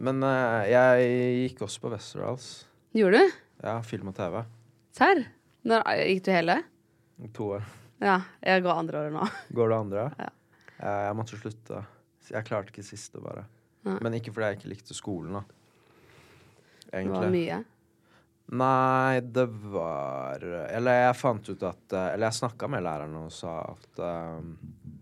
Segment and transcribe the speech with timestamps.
[0.00, 1.10] Men uh, jeg
[1.44, 2.48] gikk også på Westerdals.
[2.96, 3.38] Gjorde du?
[3.62, 4.40] Ja, film og TV.
[4.96, 5.22] Serr?
[5.68, 6.58] Når Gikk du hele?
[7.36, 7.66] To år.
[8.00, 8.16] Ja.
[8.40, 9.26] Jeg går andre året nå.
[9.58, 10.06] Går det andre?
[10.18, 10.30] Ja.
[10.80, 11.82] Uh, jeg måtte slutte.
[12.30, 13.44] Jeg klarte ikke siste, bare.
[13.88, 13.98] Nei.
[14.04, 15.44] Men ikke fordi jeg ikke likte skolen, da.
[16.90, 17.12] Egentlig.
[17.12, 17.60] Det var mye.
[18.50, 23.28] Nei, det var Eller jeg fant ut at eh, Eller jeg snakka med læreren og
[23.30, 24.96] sa at eh, eh,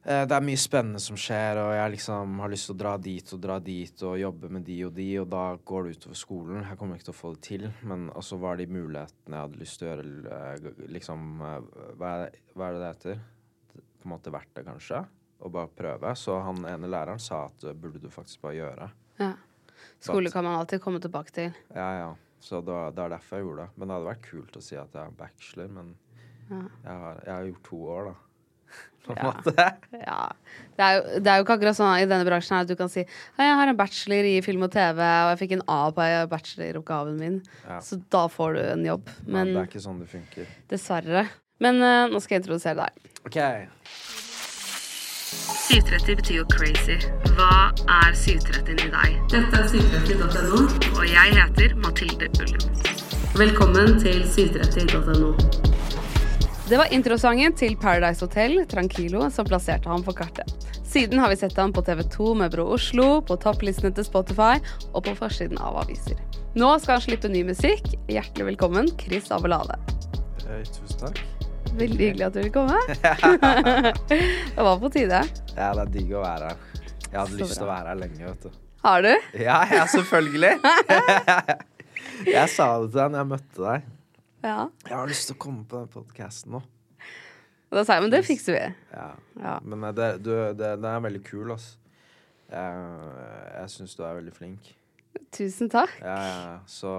[0.00, 3.32] det er mye spennende som skjer, og jeg liksom har lyst til å dra dit
[3.36, 6.62] og dra dit og jobbe med de og de, og da går det utover skolen.
[6.64, 7.66] Jeg kommer ikke til å få det til.
[7.84, 11.68] Men også var de mulighetene jeg hadde lyst til å gjøre, eh, liksom eh,
[12.00, 13.20] Hva er, hva er det det heter?
[14.00, 15.02] På en måte verdt det, kanskje.
[15.40, 16.14] Å bare prøve.
[16.16, 18.88] Så han ene læreren sa at det burde du faktisk bare gjøre.
[19.20, 19.34] Ja.
[20.00, 21.52] Skole kan man alltid komme tilbake til.
[21.76, 22.10] Ja, ja.
[22.40, 23.76] Så det var, det er derfor jeg gjorde det.
[23.76, 25.92] Men det hadde vært kult å si at jeg er bachelor, men
[26.50, 26.62] Ja.
[26.84, 28.14] jeg, har, jeg har gjort to år, da.
[29.06, 29.30] På en Ja.
[29.32, 29.54] måte.
[30.06, 30.20] Ja.
[30.76, 32.76] Det er, jo, det er jo ikke akkurat sånn i denne bransjen her at du
[32.76, 33.02] kan si
[33.36, 36.06] «Hei, jeg har en bachelor i film og TV, og jeg fikk en A på
[36.32, 37.40] bacheloroppgaven min.
[37.68, 37.80] Ja.
[37.84, 39.08] Så da får du en jobb.
[39.26, 40.46] Men det er ikke sånn det funker.
[40.72, 41.26] dessverre.
[41.60, 43.10] Men uh, nå skal jeg introdusere deg.
[43.28, 43.36] OK.
[45.70, 46.96] 730 betyr jo crazy.
[47.36, 47.50] Hva
[48.00, 49.18] er 730 i deg?
[49.30, 50.64] Dette er 730.no,
[50.96, 52.80] og jeg heter Mathilde Ullum.
[53.38, 55.34] Velkommen til 730.no.
[56.70, 60.52] Det var introsangen til Paradise Hotel, Tranquilo, som plasserte ham på kartet.
[60.86, 64.60] Siden har vi sett ham på TV 2 med Bro Oslo, på topplistene til Spotify
[64.92, 66.14] og på forsiden av aviser.
[66.54, 67.90] Nå skal han slippe ny musikk.
[68.06, 69.80] Hjertelig velkommen, Chris Abelade.
[70.46, 71.20] Hey, tusen takk.
[71.74, 72.78] Veldig hyggelig at du vil komme.
[74.54, 75.26] det var på tide.
[75.56, 76.66] Ja, det er digg å være her.
[77.10, 78.60] Jeg hadde Så lyst til å være her lenge, vet du.
[78.86, 79.14] Har du?
[79.42, 80.54] Ja, ja, selvfølgelig.
[82.38, 83.96] jeg sa det til deg når jeg møtte deg.
[84.44, 84.68] Ja.
[84.88, 86.62] Jeg har lyst til å komme på den podkasten nå.
[87.70, 88.62] Og da sa jeg, men det fikser vi.
[88.94, 89.08] Ja.
[89.38, 89.56] Ja.
[89.62, 91.74] Men eh, det, du, det, den er veldig kul, ass.
[92.50, 92.80] Jeg,
[93.54, 94.72] jeg syns du er veldig flink.
[95.34, 95.92] Tusen takk.
[96.02, 96.56] Ja, ja.
[96.70, 96.90] Så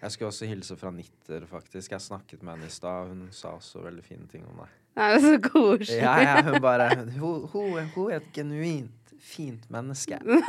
[0.00, 1.92] jeg skal også hilse fra Nitter, faktisk.
[1.94, 3.10] Jeg snakket med henne i stad.
[3.12, 4.76] Hun sa også veldig fine ting om deg.
[4.98, 6.00] Nei, men så koselig.
[6.02, 10.16] Ja, ja, hun bare Hun, hun, er- hun er et genuint fint menneske.
[10.24, 10.40] Hun,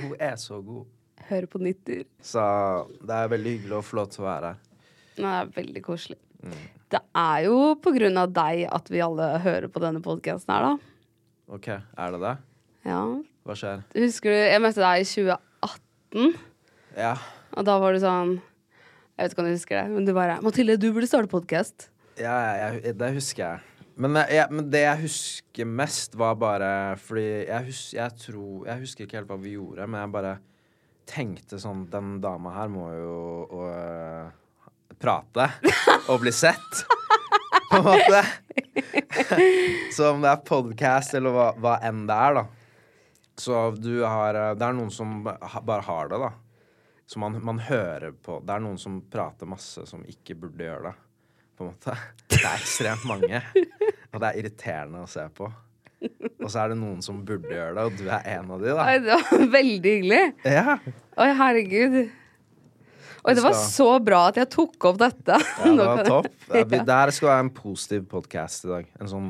[0.00, 0.86] hun er så god.
[1.28, 2.06] Hør på nytter.
[2.24, 2.40] Så
[3.04, 4.62] det er veldig hyggelig å få lov til å være her.
[5.18, 6.18] Det er veldig koselig.
[6.42, 6.58] Mm.
[6.94, 10.68] Det er jo på grunn av deg at vi alle hører på denne podkasten her,
[10.70, 10.94] da.
[11.58, 12.34] OK, er det det?
[12.88, 13.00] Ja.
[13.48, 13.82] Hva skjer?
[13.96, 16.34] Husker du, jeg møtte deg i 2018,
[16.96, 17.14] Ja.
[17.56, 18.36] og da var du sånn
[19.18, 21.88] Jeg vet ikke om du husker det, men du bare 'Mathilde, du burde starte podkast'.
[22.18, 23.60] Ja, ja, jeg, det husker jeg.
[23.96, 24.46] Men, eh, jeg.
[24.50, 29.16] men det jeg husker mest, var bare Fordi jeg, hus, jeg tror Jeg husker ikke
[29.18, 30.38] helt hva vi gjorde, men jeg bare
[31.06, 34.30] tenkte sånn Den dama her må jo øh,
[34.98, 35.50] prate
[36.08, 36.84] og bli sett.
[37.70, 38.22] På en måte.
[39.92, 42.44] Så om det er podkast eller hva, hva enn det er, da.
[43.38, 46.32] Så du har øh, Det er noen som bare har det, da.
[47.08, 50.90] Så man, man hører på Det er noen som prater masse som ikke burde gjøre
[50.90, 50.94] det.
[51.58, 51.94] På en måte.
[52.30, 53.42] Det er ekstremt mange.
[54.12, 55.48] Og det er irriterende å se på.
[56.38, 58.70] Og så er det noen som burde gjøre det, og du er en av de,
[58.70, 58.84] da.
[58.86, 60.20] Oi, det var veldig hyggelig.
[60.46, 60.76] Ja.
[61.18, 61.96] Oi, herregud.
[63.28, 65.36] Oi, det var så bra at jeg tok opp dette.
[65.36, 66.30] Ja, det var topp.
[66.48, 68.88] Det her skal være en positiv podkast i dag.
[69.02, 69.28] En sånn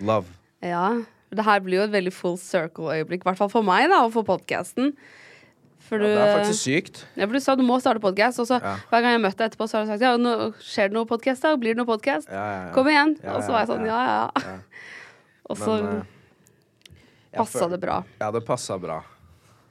[0.00, 0.32] love.
[0.64, 0.88] Ja.
[1.36, 4.14] Det her blir jo et veldig full circle-øyeblikk, i hvert fall for meg, da, og
[4.14, 4.94] for podkasten.
[5.86, 7.00] Ja, det er faktisk sykt.
[7.14, 8.72] Ja, for du sa du må starte podkast, og så Ja.
[8.90, 11.06] hver gang jeg møtte deg etterpå, så har du sagt ja, nå skjer det noe
[11.06, 11.52] podkast, da?
[11.60, 12.30] Blir det noe podkast?
[12.74, 13.14] Kom igjen!
[13.22, 14.00] Og så var jeg sånn ja.
[14.34, 14.56] ja.
[15.46, 16.02] Og så eh,
[17.36, 18.00] passa det bra.
[18.18, 19.02] Ja, det passa bra.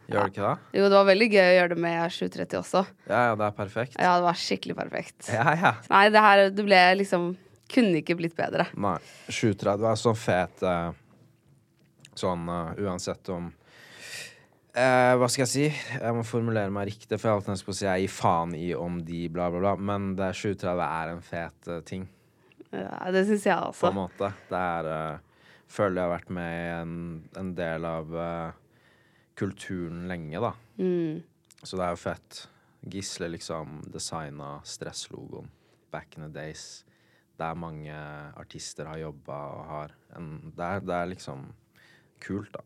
[0.06, 0.78] Gjør det ikke det?
[0.78, 2.82] Jo, det var veldig gøy å gjøre det med 730 også.
[3.10, 3.96] Ja, ja, det er perfekt.
[3.98, 5.30] Ja, det var skikkelig perfekt.
[5.34, 5.72] Ja, ja.
[5.90, 7.32] Nei, det her det ble liksom
[7.74, 8.68] Kunne ikke blitt bedre.
[8.78, 9.00] Nei.
[9.26, 10.92] 730 er sånn fet eh,
[12.16, 13.48] Sånn uh, uansett om
[14.78, 15.66] uh, Hva skal jeg si?
[15.98, 18.14] Jeg må formulere meg riktig, for jeg har alltid lyst på å si jeg gir
[18.14, 19.74] faen i om de bla, bla, bla.
[19.82, 22.06] Men det 730 er en fet uh, ting,
[22.70, 23.88] Ja, det syns jeg også.
[23.88, 24.30] på en måte.
[24.52, 25.18] Det er eh,
[25.76, 26.96] Føler jeg har vært med i en,
[27.42, 28.58] en del av eh,
[29.36, 30.54] kulturen lenge, da.
[30.80, 31.24] Mm.
[31.62, 32.42] Så det er jo fett.
[32.86, 35.50] Gisle liksom designa stresslogoen
[35.92, 36.84] back in the days.
[37.40, 37.96] Der mange
[38.40, 41.50] artister har jobba og har en det er, det er liksom
[42.24, 42.64] kult, da.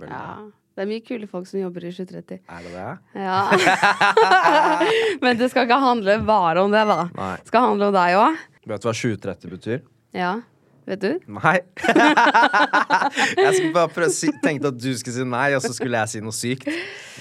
[0.00, 0.16] Veldig.
[0.16, 0.50] Ja.
[0.70, 2.38] Det er mye kule folk som jobber i 730.
[2.48, 2.92] Er det det?
[3.20, 3.40] Ja.
[5.24, 7.02] Men det skal ikke handle bare om det, da.
[7.18, 7.34] Nei.
[7.42, 8.38] Det skal handle om deg òg.
[8.70, 9.82] Vet du hva 730 betyr?
[10.16, 10.30] Ja.
[10.90, 11.12] Vet du?
[11.30, 11.60] Nei.
[13.38, 16.10] jeg skulle bare prøve si, tenkte at du skulle si nei, og så skulle jeg
[16.16, 16.66] si noe sykt.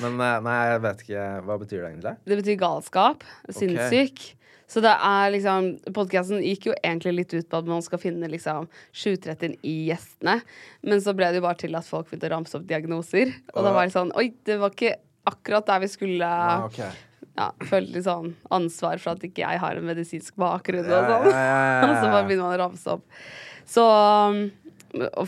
[0.02, 1.26] Men eh, nei, jeg vet ikke.
[1.46, 2.14] Hva betyr det egentlig?
[2.26, 3.26] Det betyr galskap.
[3.54, 4.24] Sinnssyk.
[4.70, 5.68] Så det er liksom
[5.98, 10.40] Podkasten gikk jo egentlig litt ut på at man skal finne liksom 730 i gjestene.
[10.86, 13.34] Men så ble det jo bare til at folk begynte å ramse opp diagnoser.
[13.54, 14.96] Og da var det sånn Oi, det var ikke
[15.30, 16.90] akkurat der vi skulle Ah, okay
[17.40, 21.30] ja, føle litt sånn ansvar for at ikke jeg har en medisinsk bakgrunn og sånn.
[21.32, 23.06] ja, ja, ja, Og så bare begynner man å ramse opp.
[23.70, 23.84] Så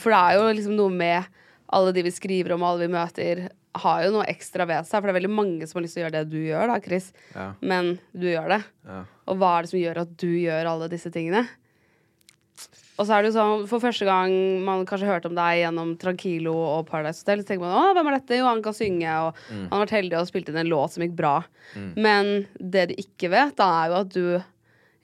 [0.02, 1.28] For det er jo liksom noe med
[1.72, 3.46] alle de vi skriver om, alle vi møter,
[3.80, 4.98] har jo noe ekstra ved seg.
[5.00, 6.80] For det er veldig mange som har lyst til å gjøre det du gjør, da,
[6.84, 7.12] Chris.
[7.36, 8.62] Ja, Men du gjør det.
[8.90, 9.04] ja.
[9.32, 11.46] Og hva er det som gjør at du gjør alle disse tingene?
[13.00, 14.34] Og så er det jo sånn, For første gang
[14.68, 18.10] man kanskje hørte om deg gjennom Tranquilo og Paradise Hotel, så tenker man å, hvem
[18.12, 18.38] er dette?
[18.42, 19.64] Jo, han kan synge, og Mm.
[19.70, 21.38] han har vært heldig og spilt inn en låt som gikk bra.
[21.96, 24.44] Men det de ikke vet, da er jo at du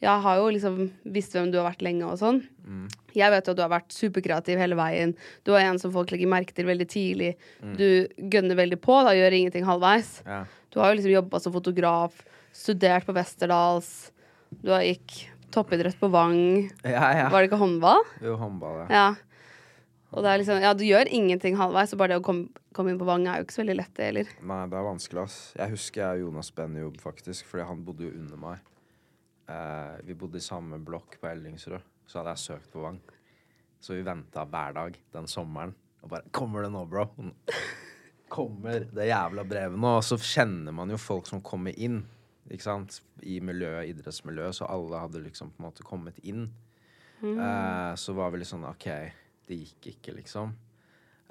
[0.04, 0.76] Jeg har jo liksom
[1.10, 2.44] visst hvem du har vært lenge og sånn.
[2.68, 2.84] Mm.
[3.18, 5.16] Jeg vet jo at du har vært superkreativ hele veien.
[5.48, 7.32] Du er en som folk legger merke til veldig tidlig.
[7.64, 7.74] Mm.
[7.80, 7.88] Du
[8.36, 10.20] gønner veldig på, da gjør ingenting halvveis.
[10.28, 10.44] ja.
[10.70, 12.18] Du har jo liksom jobba som fotograf,
[12.54, 14.12] studert på Westerdals.
[14.62, 15.16] Du har gikk
[15.56, 16.68] toppidrett på Vang.
[16.84, 17.30] ja, ja.
[17.32, 18.04] Var det ikke håndball?
[18.22, 18.88] Jo, håndball, ja.
[18.94, 19.08] Ja.
[20.12, 22.94] Og det er liksom, ja, du gjør ingenting halvveis, og bare det å komme, komme
[22.94, 24.30] inn på Vang er jo ikke så veldig lett, det heller.
[24.52, 25.40] Nei, det er vanskelig, ass.
[25.58, 28.62] Jeg husker jeg og Jonas Benjob, faktisk, fordi han bodde jo under meg.
[29.48, 33.00] Eh, vi bodde i samme blokk på Ellingsrød, så hadde jeg søkt på Vang.
[33.80, 35.74] Så vi venta hver dag den sommeren.
[36.04, 37.34] Og bare 'Kommer det nå, bro?'
[38.30, 39.98] Kommer det jævla brevet nå?
[39.98, 42.06] Og så kjenner man jo folk som kommer inn,
[42.52, 43.02] ikke sant?
[43.24, 46.52] I miljøet, idrettsmiljøet, så alle hadde liksom på en måte kommet inn.
[47.24, 48.84] Eh, så var vi litt sånn OK,
[49.48, 50.54] det gikk ikke, liksom.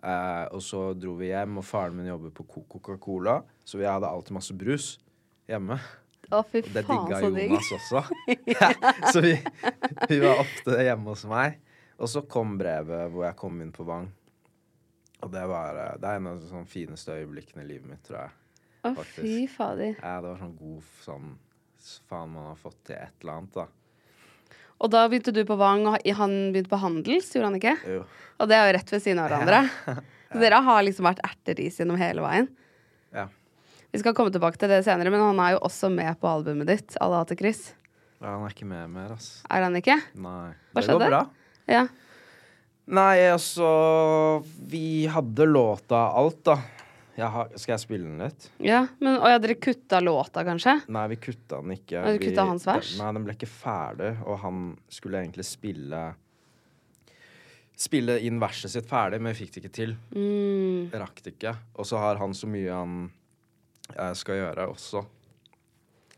[0.03, 4.09] Eh, og så dro vi hjem, og faren min jobber på Coca-Cola, så vi hadde
[4.09, 4.99] alltid masse brus
[5.47, 5.79] hjemme.
[6.31, 7.53] Å, fy Og det faen, digga så digg.
[7.55, 8.03] Jonas også.
[9.15, 9.35] så vi,
[10.11, 11.61] vi var ofte hjemme hos meg.
[11.97, 14.09] Og så kom brevet hvor jeg kom inn på Vang.
[15.25, 18.03] Og det var eh, Det er en av de sånn fineste øyeblikkene i livet mitt,
[18.07, 18.35] tror jeg.
[18.83, 19.23] Å, faktisk.
[19.23, 19.95] fy fader.
[20.03, 21.35] Ja, det var sånn god sånn
[22.11, 23.69] Faen, man har fått til et eller annet, da.
[24.83, 27.75] Og da begynte du på Vang, og han begynte på Handels, gjorde han ikke?
[27.87, 28.01] Jo.
[28.43, 29.61] Og det er jo rett ved siden av hverandre.
[30.33, 32.51] Så dere har liksom vært erteris gjennom hele veien.
[33.97, 36.69] Vi skal komme tilbake til det senere, men han er jo også med på albumet
[36.71, 37.73] ditt, Alle hater Chris.
[38.21, 38.31] ja.
[38.37, 39.43] Han er ikke med mer, ass.
[39.51, 39.97] Er han ikke?
[40.15, 40.51] Nei.
[40.77, 41.23] Hva det går bra.
[41.69, 41.87] Ja.
[42.87, 43.67] Nei, altså
[44.71, 46.59] Vi hadde låta alt, da.
[47.17, 48.51] Jeg har, skal jeg spille den litt?
[48.61, 48.83] ja.
[49.01, 50.75] Men, og ja, dere kutta låta, kanskje?
[50.93, 52.03] Nei, vi kutta den ikke.
[52.05, 52.91] Å, du Vi- kutta hans vers?
[52.93, 56.03] Den, nei, den ble ikke ferdig, og han skulle egentlig spille
[57.77, 59.91] Spille inn verset sitt ferdig, men vi fikk det ikke til.
[60.17, 60.87] Mm.
[60.97, 61.51] Rakk det ikke.
[61.77, 62.95] Og så har han så mye han
[64.17, 65.05] skal gjøre også.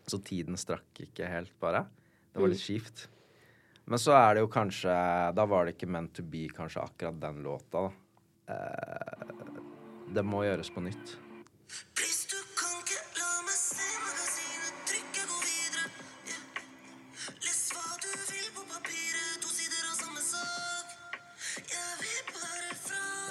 [0.09, 1.85] Så tiden strakk ikke helt, bare.
[2.32, 2.43] Det Mm.
[2.43, 3.09] var litt kjipt.
[3.87, 7.20] Men så er det jo kanskje Da var det ikke meant to be, kanskje, akkurat
[7.20, 7.93] den låta, da.
[8.49, 11.17] Eh, det må gjøres på nytt.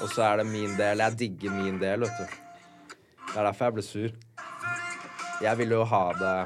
[0.02, 1.02] Og så er det min del.
[1.02, 2.36] Jeg digger min del, vet du.
[3.28, 4.12] Det er derfor jeg ble sur.
[5.42, 6.38] Jeg ville jo ha det.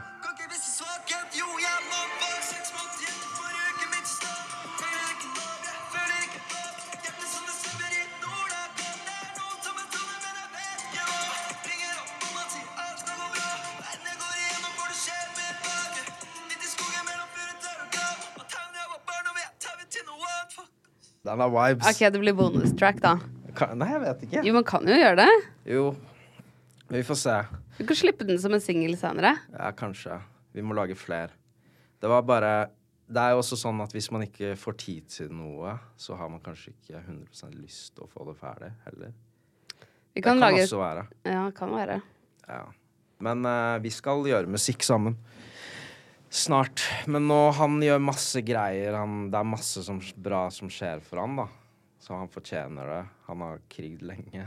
[21.24, 21.88] Den har vibes.
[21.88, 23.16] OK, det blir bonustrack, da.
[23.56, 24.42] Kan, nei, jeg vet ikke.
[24.48, 25.34] Jo, man kan jo gjøre det.
[25.70, 25.84] Jo.
[26.92, 27.36] Vi får se.
[27.82, 29.34] Du kan slippe den som en singel senere.
[29.56, 30.20] Ja, kanskje.
[30.54, 31.34] Vi må lage flere.
[32.02, 32.52] Det var bare
[33.12, 36.30] Det er jo også sånn at hvis man ikke får tid til noe, så har
[36.32, 39.12] man kanskje ikke 100% lyst til å få det ferdig heller.
[40.14, 41.04] Vi Det kan, kan lage også være.
[41.28, 41.98] Ja, kan være.
[42.48, 42.62] Ja.
[43.20, 45.18] Men uh, vi skal gjøre musikk sammen.
[46.30, 46.86] Snart.
[47.12, 48.96] Men nå han gjør masse greier.
[48.96, 51.50] Han, det er masse som, bra som skjer for han, da.
[52.00, 53.06] Så han fortjener det.
[53.28, 54.46] Han har krigd lenge.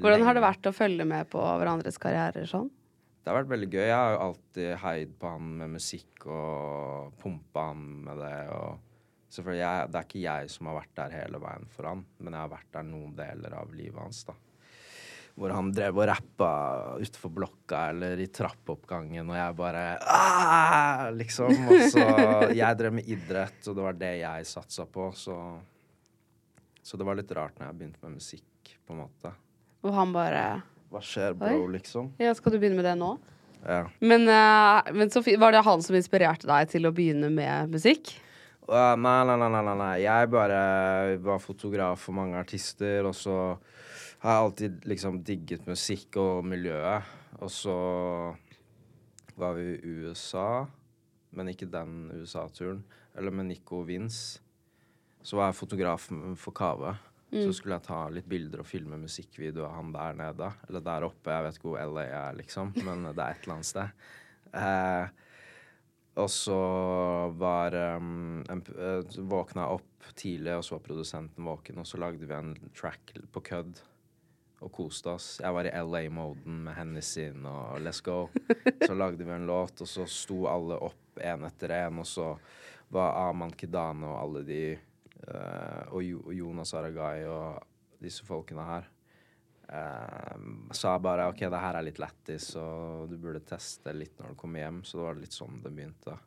[0.00, 2.70] Hvordan har det vært å følge med på hverandres karrierer sånn?
[3.22, 3.84] Det har vært veldig gøy.
[3.86, 8.38] Jeg har jo alltid heid på han med musikk og pumpa han med det.
[8.56, 8.80] Og
[9.30, 12.34] selvfølgelig, jeg, Det er ikke jeg som har vært der hele veien for han, men
[12.34, 14.24] jeg har vært der noen deler av livet hans.
[14.26, 14.34] da.
[15.38, 16.48] Hvor han drev og rappa
[17.00, 21.54] utenfor blokka eller i trappoppgangen, og jeg bare «Ah!» Liksom.
[21.68, 22.04] Og så
[22.62, 25.38] Jeg drev med idrett, og det var det jeg satsa på, så
[26.82, 29.30] Så det var litt rart når jeg begynte med musikk, på en måte.
[29.82, 30.42] Og han bare
[30.92, 31.70] Hva skjer, bro, Oi.
[31.76, 32.12] liksom?
[32.20, 33.14] Ja, skal du begynne med det nå?
[33.62, 33.86] Ja.
[34.02, 38.12] Men, uh, men så var det han som inspirerte deg til å begynne med musikk?
[38.66, 39.94] Uh, nei, nei, nei, nei, nei, nei.
[40.02, 40.60] Jeg bare
[41.22, 43.38] var fotograf for mange artister, og så
[44.22, 47.08] har jeg alltid liksom digget musikk og miljøet.
[47.42, 47.78] Og så
[49.40, 50.62] var vi i USA
[51.32, 52.82] men ikke den USA-turen.
[53.16, 54.40] Eller med Nico Vince.
[55.22, 56.96] Så var jeg fotograf for Kave.
[57.32, 60.48] Så skulle jeg ta litt bilder og filme musikkvideo av han der nede.
[60.68, 63.54] Eller der oppe, jeg vet ikke hvor LA er, liksom, men det er et eller
[63.54, 64.02] annet sted.
[64.52, 65.22] Eh,
[66.20, 66.58] og så
[67.40, 72.02] var um, en, eh, våkna jeg opp tidlig, og så var produsenten våken, og så
[72.02, 73.80] lagde vi en track på kødd
[74.62, 75.28] og koste oss.
[75.40, 78.26] Jeg var i LA-moden med Hennessyn og Let's Go.
[78.84, 82.34] Så lagde vi en låt, og så sto alle opp én etter én, og så
[82.92, 84.62] var Aman Kidane og alle de
[85.92, 87.62] og, jo, og Jonas Aragai og
[88.02, 88.88] disse folkene her
[89.72, 90.36] eh,
[90.74, 94.40] sa bare OK, det her er litt lættis, og du burde teste litt når du
[94.42, 94.82] kommer hjem.
[94.84, 96.18] Så det var litt sånn det begynte.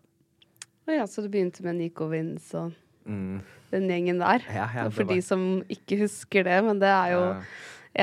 [0.86, 3.42] Å ja, så du begynte med Nico Vince og Mm.
[3.70, 4.42] den gjengen der.
[4.50, 7.42] Ja, ja, for det var- de som ikke husker det, men det er jo Ja.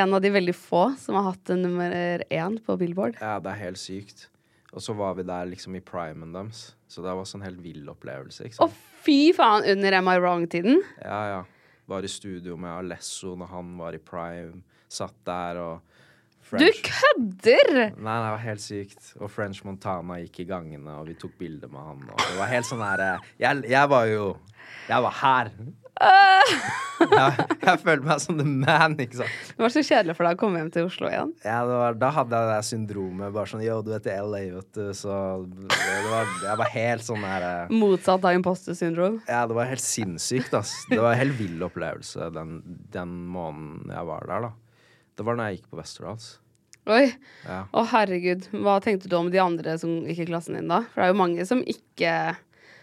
[0.04, 1.90] en av de veldig få som har hatt en nummer
[2.30, 3.16] én på Billboard.
[3.20, 4.28] Ja, det er helt sykt.
[4.72, 6.74] Og så var vi der liksom i primen deres.
[6.88, 8.44] Så det var sånn helt vill opplevelse.
[8.46, 8.70] ikke sant?
[8.70, 8.91] sant?
[9.04, 9.66] Fy faen!
[9.72, 10.82] Under Am I Wrong-tiden.
[11.02, 11.40] Ja, ja.
[11.90, 14.62] Var i studio med Alesso når han var i prime.
[14.88, 15.91] Satt der og
[16.60, 17.92] Du kødder!
[17.96, 19.12] Nei, det var helt sykt.
[19.20, 22.02] Og French Montana gikk i gangene, og vi tok bilder med han.
[22.12, 23.04] Og det var helt sånn her
[23.40, 24.26] jeg, jeg var jo
[24.88, 25.52] Jeg var her.
[26.02, 29.50] jeg, jeg følte meg som the man, ikke sant.
[29.52, 31.32] Det var så kjedelig for deg å komme hjem til Oslo igjen.
[31.44, 33.34] Ja, var, da hadde jeg det syndromet.
[33.36, 37.26] Bare sånn Yo, du vet LA, vet du, så det var, Jeg var helt sånn
[37.26, 39.20] her Motsatt av imposter syndrom.
[39.28, 40.74] Ja, det var helt sinnssykt, ass.
[40.90, 42.58] Det var en helt vill opplevelse den,
[42.94, 44.52] den måneden jeg var der, da.
[45.16, 46.30] Det var da jeg gikk på Westerdals.
[46.90, 47.12] Oi.
[47.46, 47.60] Ja.
[47.70, 48.48] Å, herregud.
[48.64, 50.80] Hva tenkte du om de andre som gikk i klassen din, da?
[50.90, 52.14] For det er jo mange som ikke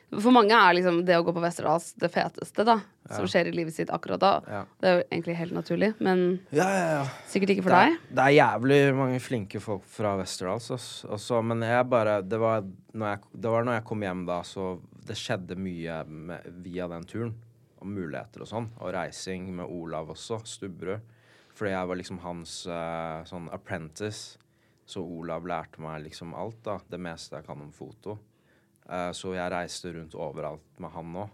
[0.09, 2.79] For mange er liksom det å gå på Westerdals det feteste, da.
[3.13, 4.31] Som skjer i livet sitt akkurat da.
[4.49, 4.61] Ja.
[4.81, 7.03] Det er jo egentlig helt naturlig, men Ja, ja, ja.
[7.29, 8.15] sikkert ikke for det, er- deg.
[8.17, 10.71] det er jævlig mange flinke folk fra Westerdals.
[11.05, 14.39] Også, men jeg bare det var, når jeg, det var når jeg kom hjem da,
[14.41, 17.35] så det skjedde mye med, via den turen.
[17.79, 18.71] Og muligheter og sånn.
[18.81, 21.05] Og reising med Olav også, Stubberud.
[21.59, 24.39] Fordi jeg var liksom hans uh, sånn apprentice.
[24.87, 26.77] Så Olav lærte meg liksom alt, da.
[26.87, 28.15] Det meste jeg kan om foto.
[28.87, 31.33] Uh, så jeg reiste rundt overalt med han òg.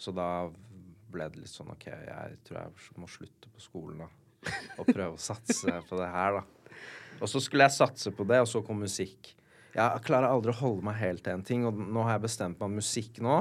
[0.00, 0.48] Så da
[1.10, 4.10] ble det litt sånn OK, jeg tror jeg må slutte på skolen, da.
[4.80, 6.74] Og prøve å satse på det her, da.
[7.20, 9.34] Og så skulle jeg satse på det, og så kom musikk.
[9.70, 12.58] Jeg klarer aldri å holde meg helt til en ting, og nå har jeg bestemt
[12.58, 13.38] meg om musikk nå.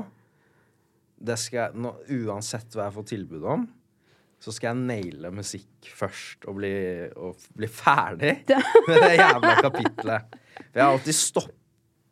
[1.19, 3.65] Det skal jeg, nå, Uansett hva jeg får tilbud om,
[4.39, 6.71] så skal jeg naile musikk først og bli,
[7.19, 8.37] og bli ferdig
[8.87, 10.37] med det jævla kapitlet.
[10.59, 11.55] For jeg har alltid stoppet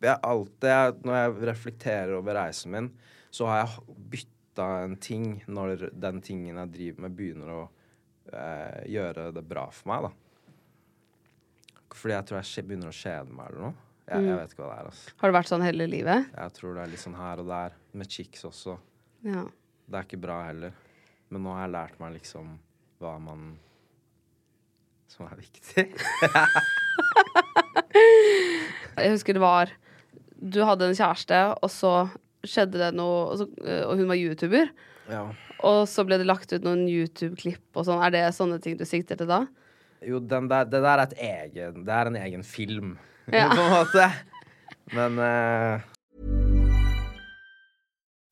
[0.04, 2.92] Jeg alltid, når jeg reflekterer over reisen min,
[3.34, 7.64] så har jeg bytta en ting når den tingen jeg driver med, begynner å
[8.30, 10.12] eh, gjøre det bra for meg, da.
[11.98, 13.84] Fordi jeg tror jeg begynner å kjede meg eller noe.
[14.08, 14.90] Jeg, jeg vet ikke hva det er.
[14.92, 15.14] altså.
[15.20, 16.28] Har det vært sånn hele livet?
[16.32, 17.74] Jeg tror det er litt sånn her og der.
[17.98, 18.76] Med chicks også.
[19.26, 19.42] Ja.
[19.88, 20.76] Det er ikke bra heller.
[21.28, 22.54] Men nå har jeg lært meg liksom
[23.02, 23.50] hva man
[25.08, 25.84] Som er viktig.
[28.98, 29.70] Jeg husker det var
[30.38, 31.92] Du hadde en kjæreste, og så
[32.46, 33.46] skjedde det noe og, så,
[33.88, 34.68] og hun var YouTuber.
[35.10, 35.24] Ja.
[35.66, 38.02] Og så ble det lagt ut noen YouTube-klipp og sånn.
[38.06, 39.40] Er det sånne ting du sikter til da?
[40.06, 42.92] Jo, den der, det der er et egen Det er en egen film,
[43.34, 43.48] Ja.
[43.56, 44.06] på en måte.
[44.94, 45.88] Men eh,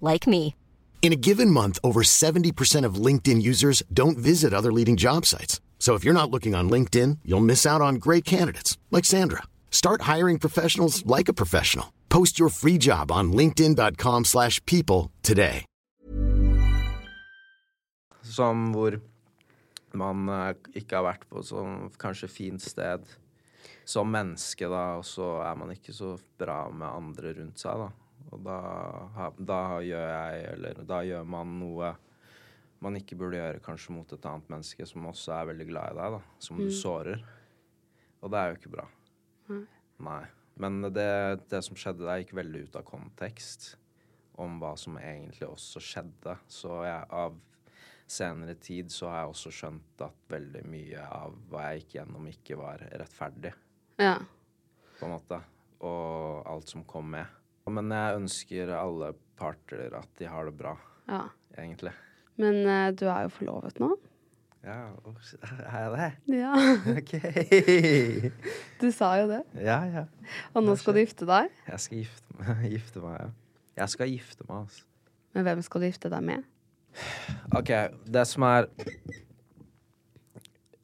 [0.00, 0.54] like me.
[1.00, 5.60] In a given month, over 70% of LinkedIn users don't visit other leading job sites.
[5.78, 9.44] So if you're not looking on LinkedIn, you'll miss out on great candidates like Sandra.
[9.70, 11.90] Start hiring professionals like a professional.
[12.10, 15.64] Post your free job on linkedin.com/people slash people today.
[18.30, 19.00] som hvor
[19.92, 23.06] man eh, ikke har vært på sånn kanskje fint sted
[23.88, 27.88] som menneske, da, og så er man ikke så bra med andre rundt seg, da.
[28.30, 28.58] Og da,
[29.38, 31.94] da gjør jeg Eller da gjør man noe
[32.80, 35.96] man ikke burde gjøre kanskje mot et annet menneske som også er veldig glad i
[35.98, 36.20] deg, da.
[36.40, 37.20] Som du sårer.
[38.24, 38.86] Og det er jo ikke bra.
[40.00, 40.22] Nei.
[40.60, 41.04] Men det,
[41.52, 43.74] det som skjedde der, gikk veldig ut av kontekst
[44.40, 46.38] om hva som egentlig også skjedde.
[46.48, 47.36] Så jeg, av
[48.10, 52.30] senere tid så har jeg også skjønt at veldig mye av hva jeg gikk gjennom,
[52.32, 53.52] ikke var rettferdig,
[54.00, 54.16] Ja.
[54.98, 55.42] på en måte.
[55.84, 57.26] Og alt som kom med.
[57.68, 60.72] Men jeg ønsker alle parter at de har det bra,
[61.08, 61.24] ja.
[61.58, 61.92] egentlig.
[62.40, 63.90] Men uh, du er jo forlovet nå.
[64.64, 64.92] Ja,
[65.72, 66.36] er jeg det?
[66.36, 66.52] Ja.
[66.98, 67.12] OK.
[68.80, 69.42] Du sa jo det.
[69.56, 70.04] Ja, ja.
[70.52, 71.48] Og nå skal du gifte deg.
[71.68, 73.30] Jeg skal gifte meg, gifte meg ja.
[73.80, 74.84] Jeg skal gifte meg, altså.
[75.32, 76.46] Men hvem skal du gifte deg med?
[77.54, 77.70] OK,
[78.10, 78.66] det som er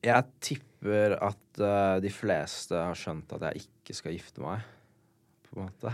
[0.06, 4.62] Jeg tipper at uh, de fleste har skjønt at jeg ikke skal gifte meg,
[5.48, 5.92] på en måte.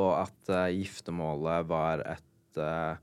[0.00, 2.96] Og at uh, giftermålet var et uh,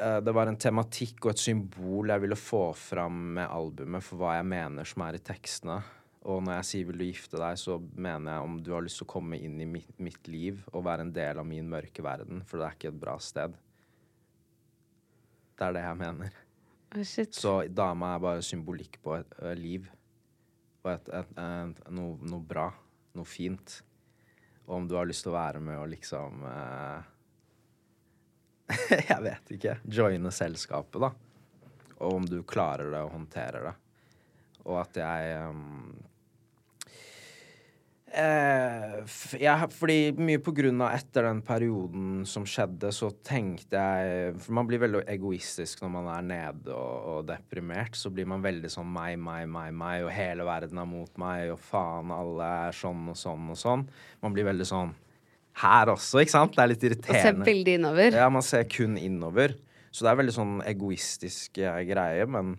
[0.00, 4.22] uh, Det var en tematikk og et symbol jeg ville få fram med albumet for
[4.22, 5.82] hva jeg mener som er i tekstene.
[6.24, 8.96] Og når jeg sier 'vil du gifte deg', så mener jeg om du har lyst
[8.96, 12.00] til å komme inn i mitt, mitt liv og være en del av min mørke
[12.02, 13.52] verden, for det er ikke et bra sted.
[15.54, 16.38] Det er det jeg mener.
[16.96, 17.34] Oh, shit.
[17.34, 19.90] Så dama er bare symbolikk på et et liv.
[20.84, 21.36] Og et, et,
[21.90, 22.70] noe, noe bra.
[23.14, 23.82] Noe fint.
[24.66, 27.02] Og om du har lyst til å være med og liksom uh,
[29.10, 29.78] Jeg vet ikke.
[29.84, 31.12] Joine selskapet, da.
[32.00, 33.74] Og om du klarer det og håndterer det.
[34.64, 35.92] Og at jeg um,
[38.16, 38.94] eh,
[39.42, 44.56] jeg, Fordi mye på grunn av etter den perioden som skjedde, så tenkte jeg For
[44.58, 47.98] man blir veldig egoistisk når man er nede og, og deprimert.
[47.98, 51.52] Så blir man veldig sånn meg, meg, meg, meg, og hele verden er mot meg,
[51.54, 53.88] og faen, alle er sånn og sånn og sånn.
[54.24, 54.94] Man blir veldig sånn
[55.62, 56.56] her også, ikke sant?
[56.56, 58.16] Det er litt Og Man ser veldig innover.
[58.18, 59.54] Ja, man ser kun innover.
[59.94, 62.56] Så det er veldig sånn egoistisk eh, greie, men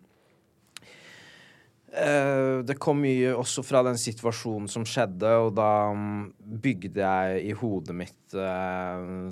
[1.96, 6.25] det kom mye også fra den situasjonen som skjedde, og da mm,
[6.64, 9.29] bygde jeg i hodet mitt eh,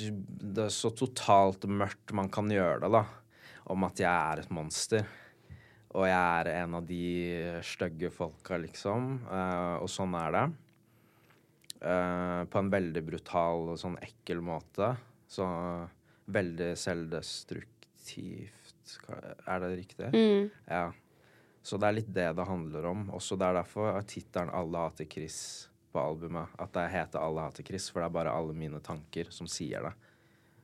[0.00, 3.04] det er så totalt mørkt man kan gjøre det, da.
[3.70, 5.06] Om at jeg er et monster.
[5.90, 7.04] Og jeg er en av de
[7.66, 9.12] stygge folka, liksom.
[9.26, 10.44] Eh, og sånn er det.
[11.80, 14.92] Eh, på en veldig brutal og sånn ekkel måte.
[15.30, 15.46] Så
[16.30, 18.56] veldig selvdestruktivt
[19.46, 20.08] Er det riktig?
[20.10, 20.50] Mm.
[20.66, 20.90] Ja.
[21.62, 23.08] Så det er litt det det handler om.
[23.16, 26.48] Også det er derfor er tittelen 'Alle hater Chris' på albumet.
[26.58, 29.82] At det heter 'Alle hater Chris', for det er bare alle mine tanker som sier
[29.82, 29.92] det.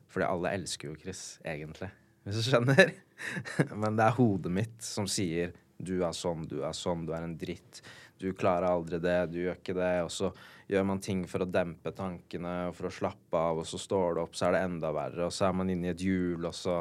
[0.09, 1.91] Fordi alle elsker jo Chris, egentlig.
[2.25, 2.95] Hvis du skjønner?
[3.83, 7.23] Men det er hodet mitt som sier 'du er sånn, du er sånn, du er
[7.23, 7.83] en dritt'.
[8.19, 10.03] Du klarer aldri det, du gjør ikke det.
[10.07, 10.33] Og så
[10.69, 14.17] gjør man ting for å dempe tankene og for å slappe av, og så står
[14.17, 15.27] det opp, så er det enda verre.
[15.29, 16.81] Og så er man inne i et hjul, og så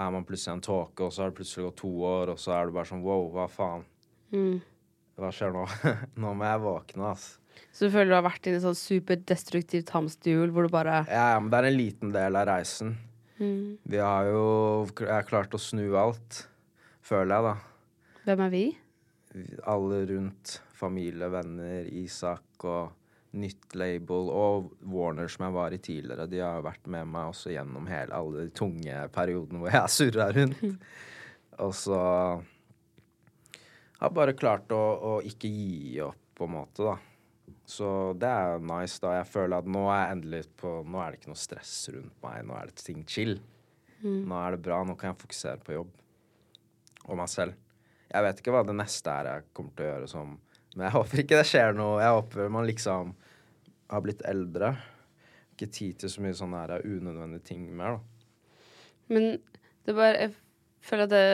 [0.00, 2.54] er man plutselig en tåke, og så har det plutselig gått to år, og så
[2.56, 3.84] er det bare sånn wow, hva faen?
[4.32, 4.60] Mm.
[5.20, 5.66] Hva skjer nå?
[6.22, 7.26] nå må jeg våkne, ass.
[7.74, 11.34] Så du føler du har vært i et sånn superdestruktivt hamsterhjul hvor du bare Ja,
[11.34, 12.94] ja, men det er en liten del av reisen.
[13.40, 13.80] mm.
[13.90, 14.44] Vi har jo
[15.00, 16.44] Jeg har klart å snu alt,
[17.04, 18.22] føler jeg, da.
[18.24, 18.64] Hvem er vi?
[19.68, 20.56] Alle rundt.
[20.80, 22.94] Familie, venner, Isak og
[23.36, 24.30] nytt label.
[24.34, 28.16] Og Warner, som jeg var i tidligere, de har vært med meg også gjennom hele
[28.16, 30.88] alle de tunge periodene hvor jeg surra rundt.
[31.60, 32.00] Og så
[34.00, 36.96] har bare klart å, å ikke gi opp, på en måte, da.
[37.70, 37.88] Så
[38.18, 39.18] det er nice, da.
[39.20, 42.14] Jeg føler at nå er jeg endelig på Nå er det ikke noe stress rundt
[42.24, 42.40] meg.
[42.48, 43.36] Nå er det ting chill.
[44.00, 44.80] Nå er det bra.
[44.86, 45.92] Nå kan jeg fokusere på jobb.
[47.06, 47.58] Og meg selv.
[48.10, 50.32] Jeg vet ikke hva det neste er jeg kommer til å gjøre som
[50.76, 51.98] Men jeg håper ikke det skjer noe.
[52.02, 53.14] Jeg håper man liksom
[53.90, 54.74] har blitt eldre.
[55.54, 58.28] Ikke tid til så mye sånne her unødvendige ting mer, da.
[59.10, 59.32] Men
[59.86, 60.36] det bare Jeg
[60.86, 61.24] føler at det,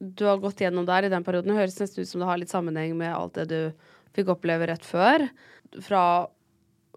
[0.00, 1.52] du har gått gjennom der i den perioden.
[1.52, 4.66] Det høres nesten ut som det har litt sammenheng med alt det du fikk oppleve
[4.68, 5.28] rett før.
[5.86, 6.02] Fra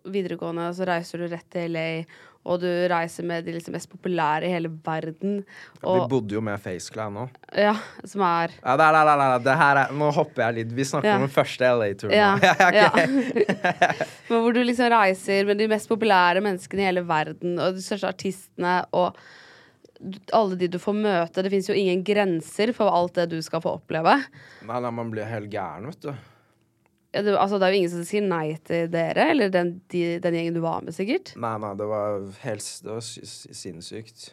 [0.06, 2.04] videregående så reiser du rett til LA,
[2.44, 5.38] og du reiser med de liksom mest populære i hele verden.
[5.80, 7.28] Vi bodde jo med FaceClan nå.
[7.56, 7.72] ja,
[8.04, 9.62] som er Ja, der, der, der, der.
[9.86, 10.74] Er, nå hopper jeg litt.
[10.76, 11.16] Vi snakker Ja.
[11.22, 12.34] om den første LA-turen Ja.
[12.76, 12.90] Ja,
[14.28, 17.86] Men hvor du liksom reiser med de mest populære menneskene i hele verden, og de
[17.86, 19.16] største artistene, og
[20.36, 21.44] alle de du får møte.
[21.46, 24.18] Det fins jo ingen grenser for alt det du skal få oppleve.
[24.68, 26.12] Nei, nei, man blir helt gæren, vet du.
[27.14, 30.34] Det, altså, det er jo ingen som sier nei til dere, eller den, de, den
[30.40, 31.36] gjengen du var med, sikkert.
[31.38, 34.32] Nei, nei, det var helt Det var sy- sy- sinnssykt.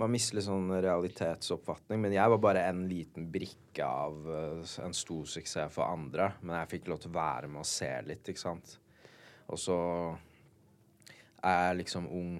[0.00, 1.98] Man mister litt sånn realitetsoppfatning.
[2.00, 6.30] Men jeg var bare en liten brikke av uh, en stor suksess for andre.
[6.40, 8.76] Men jeg fikk lov til å være med og se litt, ikke sant.
[9.50, 9.76] Og så
[11.42, 12.32] er jeg liksom ung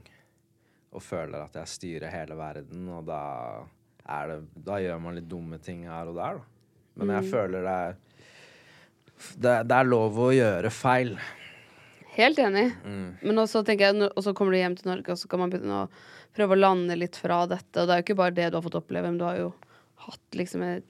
[0.91, 3.21] og føler at jeg styrer hele verden, og da
[4.11, 6.47] er det Da gjør man litt dumme ting her og der, da.
[6.99, 7.99] Men jeg føler det er
[9.37, 11.15] det, det er lov å gjøre feil.
[12.17, 12.67] Helt enig.
[12.85, 13.09] Mm.
[13.23, 15.53] Men også tenker jeg, og så kommer du hjem til Norge, og så kan man
[15.53, 15.91] begynne å
[16.37, 17.75] prøve å lande litt fra dette.
[17.81, 19.51] Og det er jo ikke bare det du har fått oppleve, men du har jo
[20.07, 20.83] hatt liksom en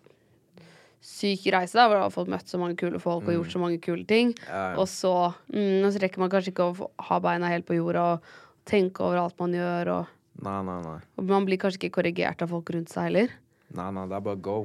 [1.00, 3.60] syk reise da, hvor du har fått møtt så mange kule folk og gjort så
[3.62, 4.34] mange kule ting.
[4.36, 4.46] Mm.
[4.48, 4.78] Ja, ja.
[4.82, 5.12] Og så,
[5.52, 8.32] mm, så rekker man kanskje ikke å ha beina helt på jorda og
[8.68, 9.94] tenke over alt man gjør.
[9.98, 10.98] Og, Nei, nei, nei.
[11.20, 13.32] og man blir kanskje ikke korrigert av folk rundt seg heller.
[13.76, 14.58] Nei, nei, det er bare go.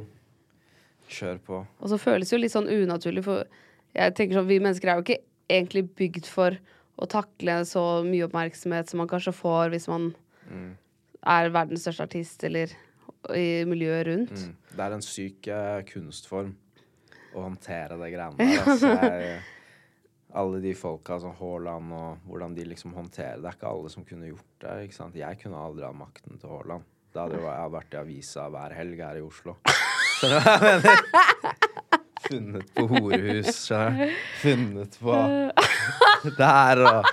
[1.11, 1.61] Kjør på.
[1.79, 3.45] Og så føles det jo litt sånn unaturlig, for
[3.95, 6.57] jeg tenker sånn, vi mennesker er jo ikke egentlig bygd for
[6.95, 10.09] å takle så mye oppmerksomhet som man kanskje får hvis man
[11.25, 12.71] er verdens største artist eller
[13.33, 14.37] i miljøet rundt.
[14.37, 14.55] Mm.
[14.75, 16.53] Det er en syk eh, kunstform
[17.35, 18.61] å håndtere det greiene der.
[18.63, 19.39] Altså, jeg,
[20.35, 23.49] alle de folka altså Haaland og hvordan de liksom håndterer det.
[23.49, 24.75] er ikke alle som kunne gjort det.
[24.85, 25.17] ikke sant?
[25.19, 26.91] Jeg kunne aldri hatt makten til Haaland.
[27.15, 29.55] Da hadde jo jeg vært i avisa hver helg her i Oslo.
[30.15, 31.01] Skjønner du hva jeg mener?
[32.25, 34.13] Funnet på horehus, skjønner.
[34.41, 35.17] Funnet på
[36.39, 37.11] der og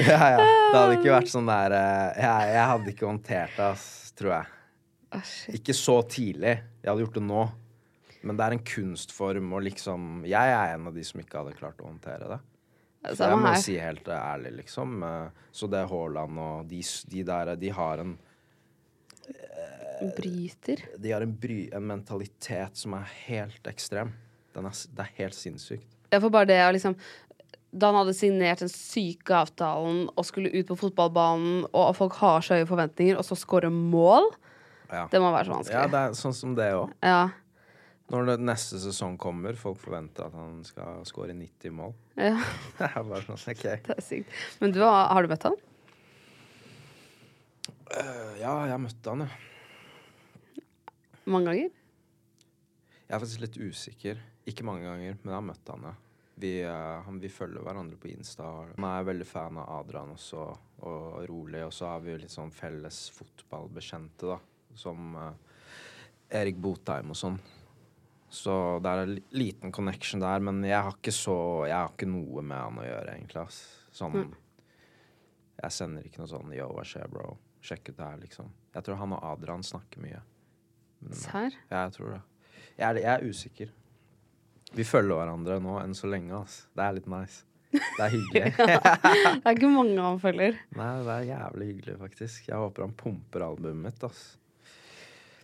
[0.00, 0.44] Ja, ja.
[0.44, 3.86] Det hadde ikke vært sånn der eh, Jeg, jeg hadde ikke håndtert det, ass,
[4.18, 5.24] tror jeg.
[5.58, 6.52] Ikke så tidlig.
[6.84, 7.40] Jeg hadde gjort det nå.
[8.20, 11.56] Men det er en kunstform, og liksom Jeg er en av de som ikke hadde
[11.58, 12.38] klart å håndtere det.
[13.16, 14.98] Så jeg må si helt ærlig, liksom.
[15.08, 18.14] Eh, Så det Haaland og de, de der, de har en
[20.16, 20.80] Bryter.
[20.98, 24.12] De har en, bry, en mentalitet som er helt ekstrem.
[24.56, 25.84] Den er, det er helt sinnssykt.
[26.10, 26.96] Jeg får bare det å liksom
[27.70, 32.40] Da han hadde signert den syke avtalen og skulle ut på fotballbanen, og folk har
[32.42, 34.26] så høye forventninger, og så skåre mål,
[34.90, 35.92] Ja, det må være så ja vanskelig.
[35.92, 36.90] det er sånn som det òg.
[37.06, 37.20] Ja.
[38.10, 41.92] Når det neste sesong kommer, folk forventer at han skal skåre 90 mål.
[42.18, 42.32] ja.
[42.80, 43.62] Det er bare sånn, OK.
[43.86, 44.34] Det er sykt.
[44.58, 45.54] Men du, har du møtt han?
[47.90, 50.62] Eh, Ja, jeg møtte han, ja.
[51.30, 51.70] Mange ganger?
[53.10, 54.20] Jeg er faktisk litt usikker.
[54.48, 55.94] Ikke mange ganger, men jeg har møtt han, ja.
[56.40, 58.46] Vi, eh, han, vi følger hverandre på Insta.
[58.76, 60.46] Han er veldig fan av Adrian også,
[60.88, 61.60] og rolig.
[61.66, 64.38] Og så har vi jo litt sånn felles fotballbekjente, da.
[64.78, 65.34] Som eh,
[66.40, 67.36] Erik Botheim og sånn.
[68.30, 71.34] Så det er en liten connection der, men jeg har ikke så
[71.66, 73.42] Jeg har ikke noe med han å gjøre, egentlig.
[73.42, 73.58] Ass.
[73.90, 74.20] Sånn
[75.58, 77.32] Jeg sender ikke noe sånn Yo, hva skjer, bro?
[77.60, 78.48] Sjekk ut det her, liksom.
[78.74, 80.22] Jeg tror han og Adrian snakker mye.
[81.16, 81.54] Serr?
[81.70, 82.20] Ja, jeg tror det.
[82.78, 83.70] Jeg er, jeg er usikker.
[84.76, 86.62] Vi følger hverandre nå enn så lenge, ass.
[86.76, 87.42] Det er litt nice.
[87.70, 88.52] Det er hyggelig.
[88.58, 90.56] Det er ikke mange han følger.
[90.78, 92.48] Nei, det er jævlig hyggelig, faktisk.
[92.48, 94.22] Jeg håper han pumper albumet mitt, ass.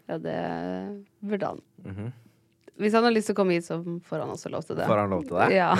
[0.06, 0.38] Ja, det
[1.22, 1.60] burde han.
[1.86, 2.14] Mhm.
[2.76, 4.84] Hvis han har lyst til å komme hit, så får han også lov til det.
[4.90, 5.46] Får han lov til det?
[5.56, 5.70] Ja.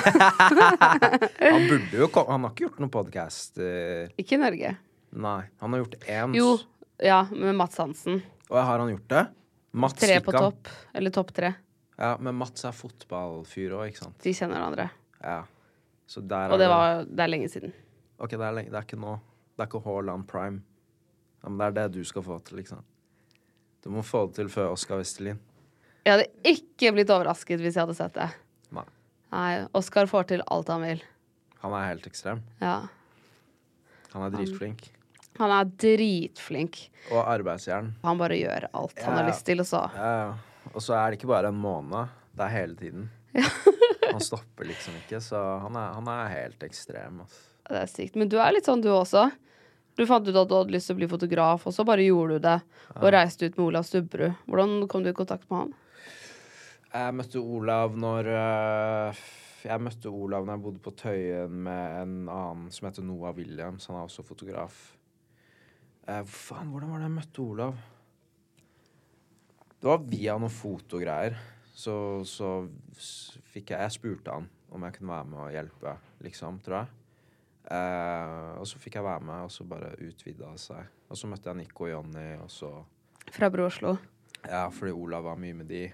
[1.53, 3.61] Han burde jo komme Han har ikke gjort noen podkast.
[4.17, 4.71] Ikke i Norge.
[5.17, 5.43] Nei.
[5.63, 6.35] Han har gjort én.
[6.37, 6.59] Jo,
[7.03, 8.21] ja, med Mats Hansen.
[8.51, 9.23] Og har han gjort det?
[9.77, 10.69] Mats Tre på topp.
[10.97, 11.55] Eller topp tre.
[11.97, 14.19] Ja, men Mats er fotballfyr òg, ikke sant?
[14.25, 14.91] De kjenner hverandre.
[15.23, 15.43] Ja.
[16.07, 17.73] Så der Og det var det er lenge siden.
[18.21, 19.17] OK, det er, lenge, det er ikke nå.
[19.57, 20.61] Det er ikke Haaland prime.
[21.43, 22.85] Ja, men det er det du skal få til, liksom.
[23.85, 25.41] Du må få det til før Oskar Westerlin.
[26.07, 28.29] Jeg hadde ikke blitt overrasket hvis jeg hadde sett det.
[28.77, 28.85] Nei.
[29.33, 31.03] Nei, Oskar får til alt han vil.
[31.65, 32.45] Han er helt ekstrem.
[32.61, 32.77] Ja.
[34.13, 34.87] Han er dritflink.
[35.39, 36.81] Han er dritflink.
[37.11, 37.93] Og arbeidsjern.
[38.05, 40.35] Han bare gjør alt han har lyst til, og så Ja, ja.
[40.75, 42.11] Og så er det ikke bare en måned.
[42.37, 43.11] Det er hele tiden.
[44.13, 47.19] Han stopper liksom ikke, så han er, han er helt ekstrem.
[47.25, 47.41] Altså.
[47.69, 48.15] Det er sykt.
[48.17, 49.27] Men du er litt sånn, du også.
[49.99, 52.37] Du fant ut at du hadde lyst til å bli fotograf, og så bare gjorde
[52.39, 52.57] du det.
[52.97, 54.39] Og reiste ut med Olav Stubberud.
[54.49, 55.75] Hvordan kom du i kontakt med han?
[56.97, 59.25] Jeg møtte Olav når øh,
[59.67, 63.89] Jeg møtte Olav når jeg bodde på Tøyen med en annen som heter Noah Williams.
[63.91, 64.96] Han er også fotograf.
[66.07, 67.79] Eh, faen, hvordan var det jeg møtte Olav?
[69.77, 71.35] Det var via noen fotogreier.
[71.77, 72.51] Så, så
[73.53, 75.93] fikk jeg Jeg spurte han om jeg kunne være med og hjelpe,
[76.25, 76.95] liksom, tror jeg.
[77.75, 80.91] Eh, og så fikk jeg være med, og så bare utvida det seg.
[81.11, 82.71] Og så møtte jeg Nico og Jonny, og så
[83.35, 83.97] Fra Bro Oslo.
[84.47, 85.85] ja, fordi Olav var mye med de.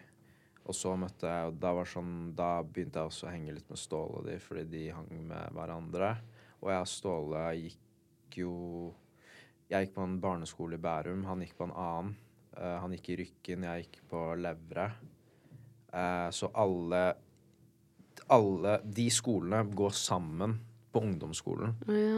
[0.62, 3.70] Og så møtte jeg og da, var sånn, da begynte jeg også å henge litt
[3.72, 6.12] med Ståle og de, fordi de hang med hverandre.
[6.60, 8.52] Og jeg og Ståle gikk jo
[9.72, 12.16] Jeg gikk på en barneskole i Bærum, han gikk på en annen.
[12.52, 14.90] Uh, han gikk i Rykken, jeg gikk på Levre.
[15.92, 17.04] Uh, så alle
[18.32, 20.58] Alle de skolene går sammen
[20.92, 21.74] på ungdomsskolen.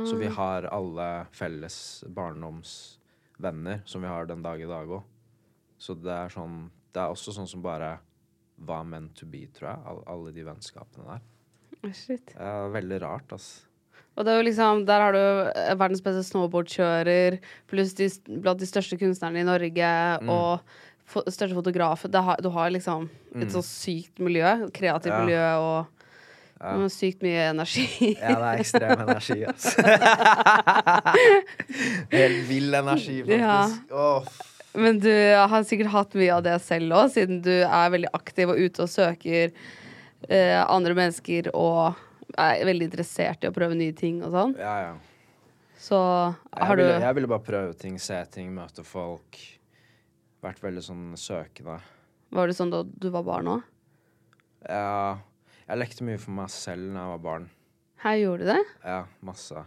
[0.06, 5.02] Så vi har alle felles barndomsvenner som vi har den dag i dag òg.
[5.78, 7.96] Så det er sånn Det er også sånn som bare
[8.56, 9.80] var meant to be, tror jeg.
[9.90, 11.94] All, alle de vennskapene der.
[11.94, 12.34] Shit.
[12.74, 13.48] Veldig rart, ass.
[14.16, 15.18] Og liksom, der har du
[15.58, 17.38] eh, verdens beste snowboardkjører,
[17.70, 18.06] pluss de,
[18.40, 19.88] blant de største kunstnerne i Norge,
[20.22, 20.28] Mm.
[20.30, 20.60] og
[21.04, 22.04] fo største fotograf.
[22.08, 25.18] Det har, du har liksom et så sykt miljø, kreativt Mm.
[25.18, 25.24] Ja.
[25.24, 25.86] miljø, og
[26.62, 26.88] ja.
[26.88, 28.14] sykt mye energi.
[28.22, 29.82] Ja, det er ekstrem energi, altså.
[32.10, 33.68] Helt vill energi, Ja.
[33.68, 34.40] faktisk.
[34.76, 35.10] Men du
[35.48, 38.82] har sikkert hatt mye av det selv òg, siden du er veldig aktiv og ute
[38.82, 39.52] og søker
[40.28, 41.94] eh, andre mennesker og
[42.38, 44.56] er veldig interessert i å prøve nye ting og sånn.
[44.60, 44.94] ja, ja.
[45.84, 49.36] Så Jeg ville, du jeg ville bare prøve ting, se ting, møte folk.
[50.40, 51.74] Vært veldig sånn søkende.
[52.32, 53.66] Var det sånn da du var barn òg?
[54.64, 55.18] Ja,
[55.66, 57.50] jeg lekte mye for meg selv da jeg var barn.
[58.04, 58.62] Her gjorde du det?
[58.84, 59.64] Ja, masse.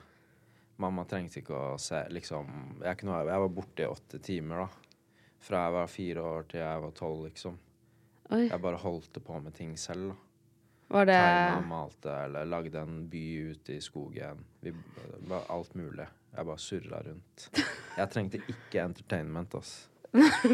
[0.81, 2.49] Mamma trengte ikke å se liksom
[2.83, 4.97] Jeg, kunne, jeg var borte i åtte timer, da.
[5.41, 7.57] Fra jeg var fire år til jeg var tolv, liksom.
[8.33, 8.47] Oi.
[8.47, 10.23] Jeg bare holdt på med ting selv, da.
[10.87, 14.39] Var det Tegna, malte eller lagde en by ute i skogen.
[14.63, 14.71] Vi,
[15.27, 16.05] var alt mulig.
[16.37, 17.47] Jeg bare surra rundt.
[17.97, 19.73] Jeg trengte ikke entertainment, ass.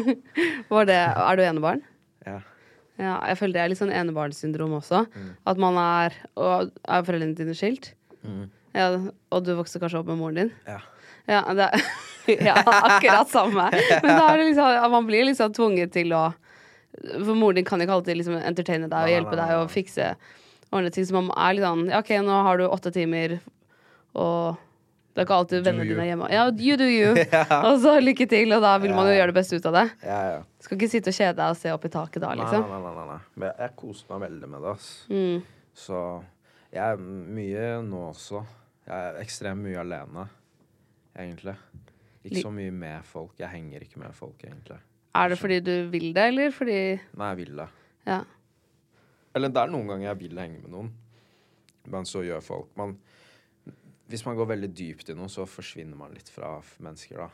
[0.72, 1.84] Var det Er du enebarn?
[2.26, 2.40] Ja.
[2.98, 5.04] Ja, jeg føler det er litt sånn enebarnssyndrom også.
[5.46, 7.92] At man er Og er foreldrene dine skilt?
[8.74, 8.88] Ja,
[9.30, 10.52] og du vokste kanskje opp med moren din?
[10.66, 10.80] Ja.
[11.30, 11.70] Ja, det
[12.48, 13.68] ja, akkurat samme.
[14.02, 16.26] Men da er det liksom Man blir liksom tvunget til å
[16.94, 20.12] For moren din kan ikke alltid liksom entertaine deg og hjelpe deg og fikse
[20.74, 21.06] ordne ting.
[21.06, 23.38] Så man er litt sånn ja, OK, nå har du åtte timer,
[24.18, 24.60] og
[25.14, 26.28] det er ikke alltid vennene dine er hjemme.
[26.34, 27.12] Ja, you do you.
[27.68, 29.84] Og så lykke til, og da vil man jo gjøre det beste ut av det.
[30.02, 30.40] Ja, ja.
[30.64, 32.64] Skal ikke sitte og kjede deg og se opp i taket da, liksom.
[32.66, 34.88] Nei, nei, nei, nei, jeg, koser meg veldig med det, ass.
[35.12, 35.68] Mm.
[35.84, 36.00] Så
[36.74, 37.04] jeg er
[37.38, 38.42] mye nå også.
[38.88, 40.26] Jeg er ekstremt mye alene,
[41.14, 41.54] egentlig.
[42.24, 43.38] Ikke så mye med folk.
[43.38, 44.80] Jeg henger ikke med folk, egentlig.
[45.14, 46.78] Er det fordi du vil det, eller fordi
[47.14, 47.68] Nei, jeg vil det.
[48.06, 48.20] Ja.
[49.34, 50.90] Eller det er noen ganger jeg vil henge med noen,
[51.90, 52.96] men så gjør folk man
[54.10, 57.30] Hvis man går veldig dypt i noe, så forsvinner man litt fra mennesker, da.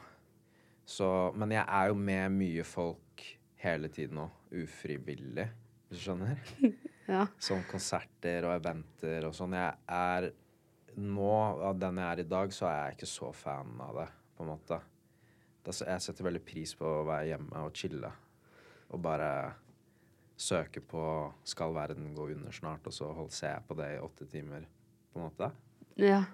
[0.86, 3.24] Så Men jeg er jo med mye folk
[3.60, 4.28] hele tiden nå,
[4.62, 5.48] ufrivillig,
[5.88, 6.38] hvis du skjønner?
[7.14, 7.26] ja.
[7.42, 9.58] Som konserter og eventer og sånn.
[9.58, 10.30] Jeg er
[10.96, 11.34] nå,
[11.68, 14.46] av den jeg er i dag, så er jeg ikke så fan av det, på
[14.46, 14.80] en måte.
[15.66, 18.10] Jeg setter veldig pris på å være hjemme og chille.
[18.90, 19.52] Og bare
[20.40, 24.00] søke på 'Skal verden gå under snart?' og så holde ser jeg på det i
[24.00, 24.64] åtte timer,
[25.12, 25.52] på en måte.
[25.96, 26.24] ja.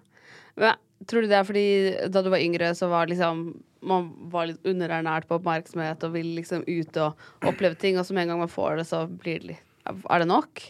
[0.57, 4.47] Men tror du det er fordi da du var yngre, så var liksom man var
[4.47, 8.29] litt underernært på oppmerksomhet og ville liksom ut og oppleve ting, og så med en
[8.29, 10.63] gang man får det, så blir det litt Er det nok?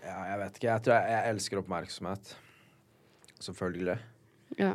[0.00, 0.68] Ja, jeg vet ikke.
[0.70, 2.36] Jeg tror jeg, jeg elsker oppmerksomhet.
[3.44, 3.98] Selvfølgelig.
[4.56, 4.70] Ja.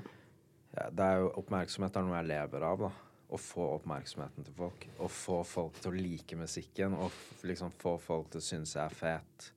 [0.78, 3.09] Ja, det er jo oppmerksomhet er noe jeg lever av, da.
[3.30, 4.88] Å få oppmerksomheten til folk.
[4.98, 6.96] Å få folk til å like musikken.
[6.98, 9.50] Og liksom få folk til å synes jeg er fet.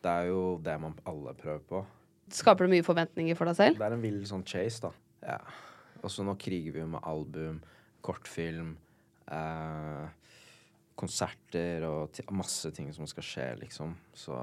[0.00, 1.82] Det er jo det man alle prøver på.
[2.32, 3.80] Skaper det mye forventninger for deg selv?
[3.80, 4.92] Det er en vill sånn chase, da.
[5.34, 5.40] Ja.
[6.00, 7.58] Og så nå kriger vi jo med album,
[8.06, 8.76] kortfilm,
[9.28, 10.06] eh,
[10.96, 13.92] konserter og masse ting som skal skje, liksom.
[14.16, 14.36] Så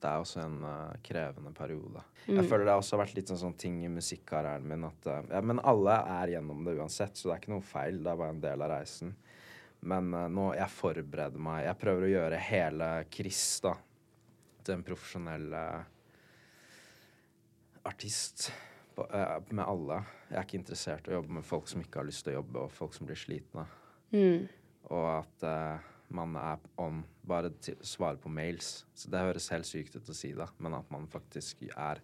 [0.00, 2.02] det er også en uh, krevende periode.
[2.24, 5.18] Jeg føler det har også vært litt sånn, sånn ting i musikkarrieren min at uh,
[5.28, 8.00] ja, Men alle er gjennom det uansett, så det er ikke noe feil.
[8.00, 9.12] Det er bare en del av reisen.
[9.92, 13.76] Men uh, nå jeg forbereder meg Jeg prøver å gjøre hele Chris da
[14.60, 15.54] til en profesjonell
[17.88, 18.50] artist
[18.92, 19.06] på,
[19.56, 20.02] med alle.
[20.28, 22.42] Jeg er ikke interessert i å jobbe med folk som ikke har lyst til å
[22.42, 23.64] jobbe, og folk som blir slitne.
[24.12, 24.44] Mm.
[24.92, 25.46] Og at
[26.14, 28.84] man er on bare til svare på mails.
[28.94, 32.02] Så det høres helt sykt ut å si det, men at man faktisk er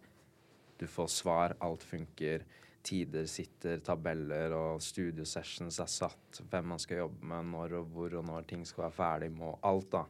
[0.77, 2.43] Du får svar, alt funker.
[2.85, 6.41] Tider sitter, tabeller og studiosessions er satt.
[6.51, 9.31] Hvem man skal jobbe med, når og hvor og når ting skal være ferdig.
[9.33, 10.03] Må, alt, da.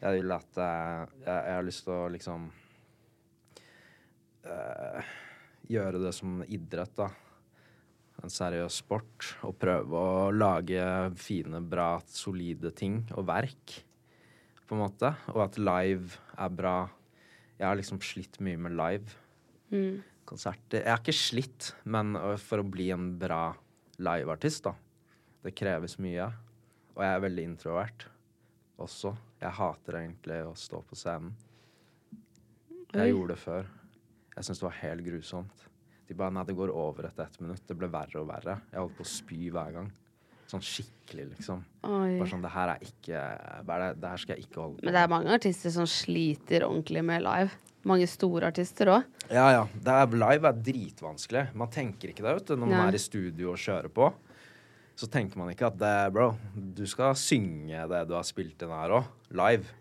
[0.00, 2.46] Jeg vil at eh, jeg, jeg har lyst til å liksom
[4.46, 5.10] eh,
[5.70, 7.10] Gjøre det som idrett, da
[8.20, 10.82] en seriøs sport og prøve å lage
[11.20, 13.78] fine, bra, solide ting og verk,
[14.66, 15.14] på en måte.
[15.32, 16.76] Og at live er bra.
[17.58, 19.16] Jeg har liksom slitt mye med live.
[20.28, 20.84] Konserter.
[20.84, 23.50] Jeg har ikke slitt, men for å bli en bra
[24.00, 24.76] liveartist, da.
[25.40, 26.28] Det kreves mye.
[26.94, 28.06] Og jeg er veldig introvert
[28.80, 29.14] også.
[29.40, 31.32] Jeg hater egentlig å stå på scenen.
[32.90, 32.98] Oi.
[32.98, 33.68] Jeg gjorde det før.
[34.36, 35.69] Jeg syns det var helt grusomt.
[36.10, 37.62] De bare Nei, det går over etter ett minutt.
[37.68, 38.56] Det ble verre og verre.
[38.72, 39.90] Jeg holdt på å spy hver gang.
[40.50, 41.60] Sånn skikkelig, liksom.
[41.86, 42.16] Oi.
[42.18, 43.18] Bare sånn Det her er ikke
[43.68, 46.64] det, det her skal jeg ikke holde på Men det er mange artister som sliter
[46.66, 47.60] ordentlig med live.
[47.86, 49.04] Mange store artister òg.
[49.30, 49.60] Ja, ja.
[49.70, 51.44] Det er, live er dritvanskelig.
[51.62, 52.88] Man tenker ikke det vet du, når man ja.
[52.90, 54.08] er i studio og kjører på.
[54.98, 58.74] Så tenker man ikke at det, bro, du skal synge det du har spilt inn
[58.74, 59.06] her òg,
[59.38, 59.78] live.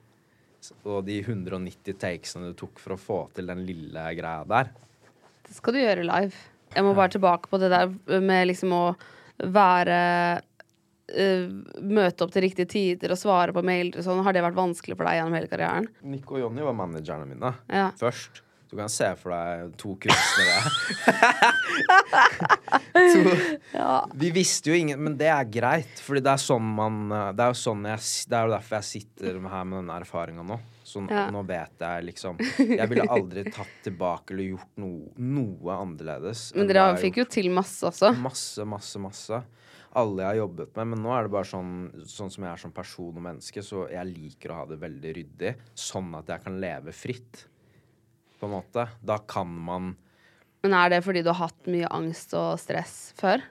[0.85, 4.69] Og de 190 takesene du tok for å få til den lille greia der.
[5.49, 6.37] Dette skal du gjøre live.
[6.75, 7.89] Jeg må bare tilbake på det der
[8.21, 8.83] med liksom å
[9.49, 9.95] være
[11.09, 11.47] eh,
[11.81, 14.21] Møte opp til riktige tider og svare på mailer og sånn.
[14.21, 15.87] Har det vært vanskelig for deg gjennom hele karrieren?
[16.05, 17.87] Nico og Jonny var managerne mine Ja.
[17.97, 18.43] først.
[18.69, 20.59] Du kan se for deg to kunstnere.
[22.93, 24.03] to.
[24.21, 27.49] Vi visste jo ingen Men det er greit, Fordi det er sånn man Det er
[27.49, 30.59] jo sånn jeg Det er jo derfor jeg sitter her med denne erfaringa nå.
[30.89, 31.27] Så n- Ja.
[31.29, 32.39] nå vet jeg liksom
[32.79, 36.47] Jeg ville aldri tatt tilbake eller gjort noe, noe annerledes.
[36.55, 38.09] Men dere det jeg har fikk jo til masse også.
[38.17, 39.41] Masse, masse, masse.
[39.99, 40.87] Alle jeg har jobbet med.
[40.95, 41.71] Men nå er det bare sånn,
[42.09, 45.13] sånn som jeg er som person og menneske, så jeg liker å ha det veldig
[45.17, 45.53] ryddig.
[45.77, 47.45] Sånn at jeg kan leve fritt.
[48.39, 48.85] På en måte.
[49.03, 49.95] Da kan man
[50.63, 53.41] Men er det fordi du har hatt mye angst og stress før?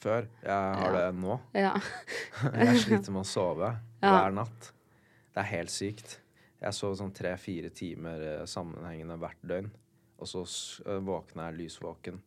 [0.00, 0.24] Før.
[0.40, 1.34] Jeg har det nå.
[1.54, 1.74] Ja.
[2.56, 4.12] Jeg sliter med å sove Ja.
[4.14, 4.70] hver natt.
[5.40, 6.10] Det er helt sykt.
[6.60, 9.70] Jeg sover sånn tre-fire timer eh, sammenhengende hvert døgn.
[10.20, 10.42] Og så
[10.84, 12.18] eh, våkner jeg lysvåken,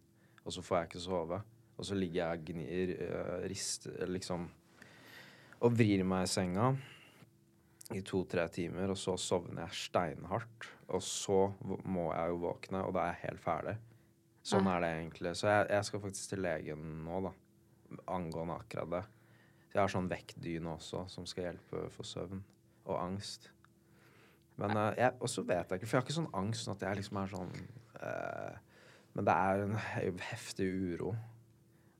[0.42, 1.38] og så får jeg ikke sove.
[1.78, 4.48] Og så ligger jeg og gnir, eh, rister liksom
[5.62, 6.72] Og vrir meg i senga
[7.94, 10.66] i to-tre timer, og så sovner jeg steinhardt.
[10.90, 11.38] Og så
[11.86, 13.76] må jeg jo våkne, og da er jeg helt ferdig.
[14.42, 15.36] Sånn er det egentlig.
[15.38, 17.36] Så jeg, jeg skal faktisk til legen nå, da.
[18.18, 19.04] Angående akkurat det.
[19.70, 22.42] Jeg har sånn vektdyne også, som skal hjelpe for søvn
[22.86, 23.50] og angst.
[24.62, 26.76] Men uh, jeg, Og så vet jeg ikke, for jeg har ikke sånn angst sånn
[26.76, 27.54] at jeg liksom er sånn
[28.04, 28.58] uh,
[29.16, 31.16] Men det er en heftig uro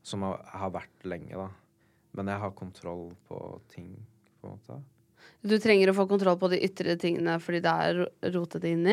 [0.06, 1.48] som har, har vært lenge, da.
[2.14, 3.38] Men jeg har kontroll på
[3.72, 3.94] ting,
[4.42, 4.80] på en måte.
[5.42, 8.93] Du trenger å få kontroll på de ytre tingene fordi det er ro- rotet inni.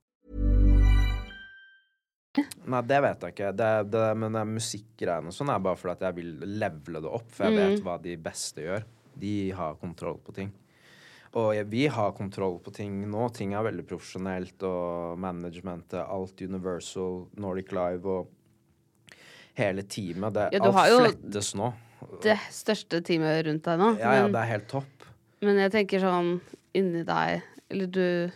[2.39, 3.51] Nei, det vet jeg ikke.
[3.59, 6.29] Det, det, men det musikkgreiene og sånn er bare fordi at jeg vil
[6.61, 7.29] levele det opp.
[7.35, 8.85] For jeg vet hva de beste gjør.
[9.21, 10.51] De har kontroll på ting.
[11.39, 13.27] Og vi har kontroll på ting nå.
[13.35, 19.15] Ting er veldig profesjonelt, og managementet, alt Universal, Nordic Live og
[19.59, 20.33] hele teamet.
[20.35, 21.71] Det, Ja, du alt flettes nå.
[22.23, 23.91] Det største teamet rundt deg nå.
[24.01, 25.07] Ja, ja, det er helt topp.
[25.41, 26.39] men jeg tenker sånn
[26.77, 28.31] inni deg Eller du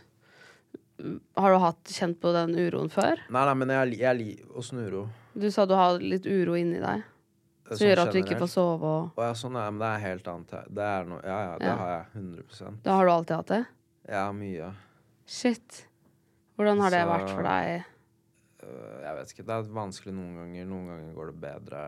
[1.36, 3.20] Har du hatt kjent på den uroen før?
[3.30, 5.08] Nei, nei, men jeg, jeg Åssen uro?
[5.36, 7.04] Du sa du har litt uro inni deg.
[7.68, 9.74] Som Sånn gjør at du ikke får sove og ja, sånn ja, det.
[9.74, 10.54] Men det er helt annet.
[10.78, 11.76] Det er noe Ja, ja, det Ja.
[11.82, 12.06] har jeg.
[12.22, 13.66] 100% Da har du alltid hatt det?
[14.08, 14.72] Ja, mye.
[15.26, 15.88] Shit.
[16.56, 17.86] Hvordan har det Så- vært for deg?
[18.64, 19.46] Øh, Jeg vet ikke.
[19.46, 20.66] Det er vanskelig noen ganger.
[20.66, 21.82] Noen ganger går det bedre.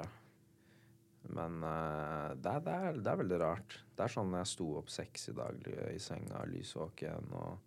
[1.29, 3.77] Men øh, det, er, det, er, det er veldig rart.
[3.95, 7.57] Det er sånn jeg sto opp seks i dag i senga, lysvåken, og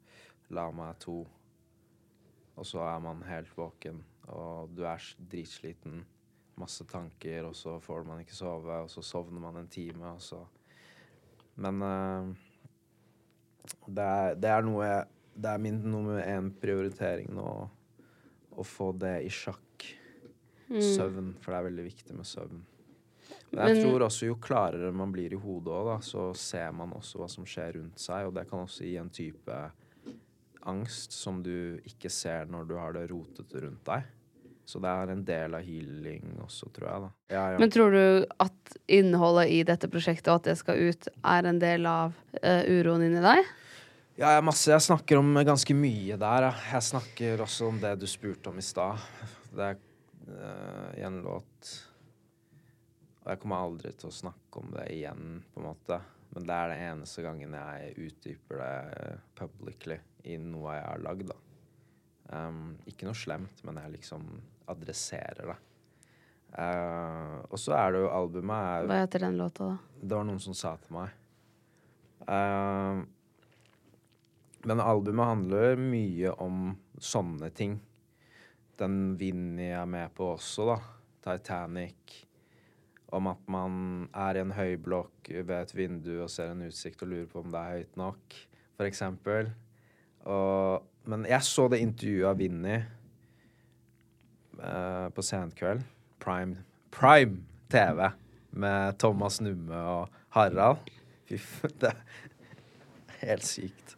[0.50, 1.20] la meg to.
[2.60, 6.02] Og så er man helt våken, og du er dritsliten.
[6.60, 10.20] Masse tanker, og så får man ikke sove, og så sovner man en time, og
[10.20, 10.42] så
[11.56, 12.34] Men uh,
[13.86, 15.06] det, er, det er noe jeg
[15.40, 17.46] Det er min nummer én prioritering nå
[18.60, 19.86] å få det i sjakk.
[20.68, 22.60] Søvn, for det er veldig viktig med søvn.
[23.52, 26.72] Men jeg Men- tror også jo klarere man blir i hodet òg, da, så ser
[26.76, 29.56] man også hva som skjer rundt seg, og det kan også gi en type
[30.68, 34.08] angst som du ikke ser når du har det rotete rundt deg.
[34.70, 37.02] Så det er en del av healing også, tror jeg.
[37.02, 37.08] da.
[37.32, 37.58] Ja, ja.
[37.58, 38.04] Men tror du
[38.44, 42.62] at innholdet i dette prosjektet, og at det skal ut, er en del av uh,
[42.70, 43.50] uroen inni deg?
[44.20, 46.46] Ja, jeg, masse, jeg snakker om ganske mye der.
[46.50, 46.52] Ja.
[46.76, 49.02] Jeg snakker også om det du spurte om i stad.
[49.50, 49.80] Det er
[50.30, 51.74] uh, en låt
[53.24, 55.98] Og jeg kommer aldri til å snakke om det igjen, på en måte.
[56.34, 59.06] Men det er det eneste gangen jeg utdyper det
[59.38, 59.96] publicly
[60.30, 61.32] i noe jeg har lagd.
[62.30, 64.26] Um, ikke noe slemt, men jeg liksom
[64.70, 65.58] adresserer det.
[66.50, 69.98] Uh, og så er det jo albumet er, Hva heter den låta, da?
[70.02, 71.12] det var noen som sa til meg.
[72.26, 73.02] Uh,
[74.66, 77.78] men albumet handler mye om sånne ting.
[78.78, 80.78] Den vinner er med på også, da.
[81.24, 82.20] Titanic.
[83.12, 87.08] Om at man er i en høyblokk ved et vindu og ser en utsikt og
[87.10, 88.36] lurer på om det er høyt nok,
[88.86, 89.50] eksempel.
[90.30, 92.76] Og, men jeg så det intervjuet av Vinni
[94.62, 95.82] eh, på Senkveld.
[96.20, 96.56] Prime,
[96.94, 97.42] Prime
[97.72, 98.10] TV
[98.50, 100.78] med Thomas Numme og Harald.
[101.28, 103.96] Fy faen, Det er helt sykt.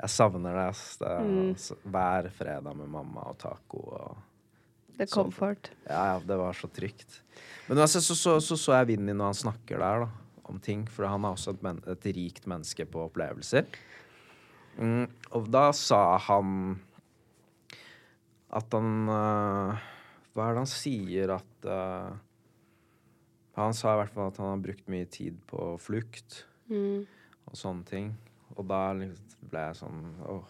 [0.00, 0.66] Jeg savner det.
[0.70, 0.96] ass.
[1.00, 1.54] det er, Mm.
[1.92, 3.78] hver fredag med mamma og taco.
[3.78, 4.16] og
[5.00, 5.48] Det kom Så-
[5.88, 7.22] ja, ja, det var så trygt.
[7.70, 10.08] Men altså, så så, så, så jeg Vinni når han snakker der, da,
[10.50, 10.82] om ting.
[10.90, 13.64] For han er også et, men et rikt menneske på opplevelser.
[14.80, 16.78] Mm, og da sa han
[18.50, 19.78] at han uh,
[20.34, 22.14] Hva er det han sier at uh,
[23.58, 27.02] Han sa i hvert fall at han har brukt mye tid på flukt Mm.
[27.50, 28.12] og sånne ting.
[28.54, 30.44] Og da liksom ble jeg sånn åh.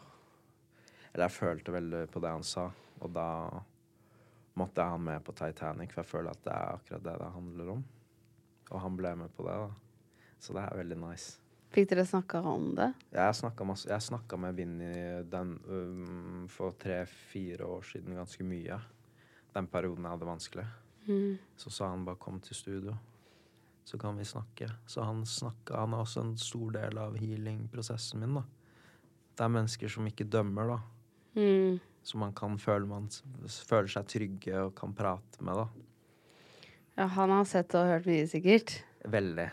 [1.14, 2.66] Eller jeg følte veldig på det han sa,
[3.00, 3.24] og da
[4.60, 7.70] måtte han med på Titanic, for jeg føler at det er akkurat det det handler
[7.76, 7.84] om.
[8.70, 9.70] Og han ble med på det, da.
[10.40, 11.38] Så det er veldig nice.
[11.70, 12.88] Fikk dere snakka om det?
[13.14, 14.90] Jeg snakka masse- jeg snakka med Vinni
[15.30, 18.78] den um, for tre-fire år siden ganske mye.
[19.54, 20.66] Den perioden jeg hadde vanskelig.
[21.06, 21.38] Mm.
[21.56, 22.96] Så sa han bare 'kom til studio',
[23.84, 24.70] så kan vi snakke.
[24.86, 28.42] Så han snakka Han er også en stor del av healing-prosessen min, da.
[29.36, 30.78] Det er mennesker som ikke dømmer, da.
[31.40, 31.80] Mm.
[32.02, 33.08] Som man kan føle man
[33.46, 35.66] føler seg trygge og kan prate med, da.
[36.98, 38.78] Ja, han har sett og hørt mye, sikkert.
[39.08, 39.50] Veldig.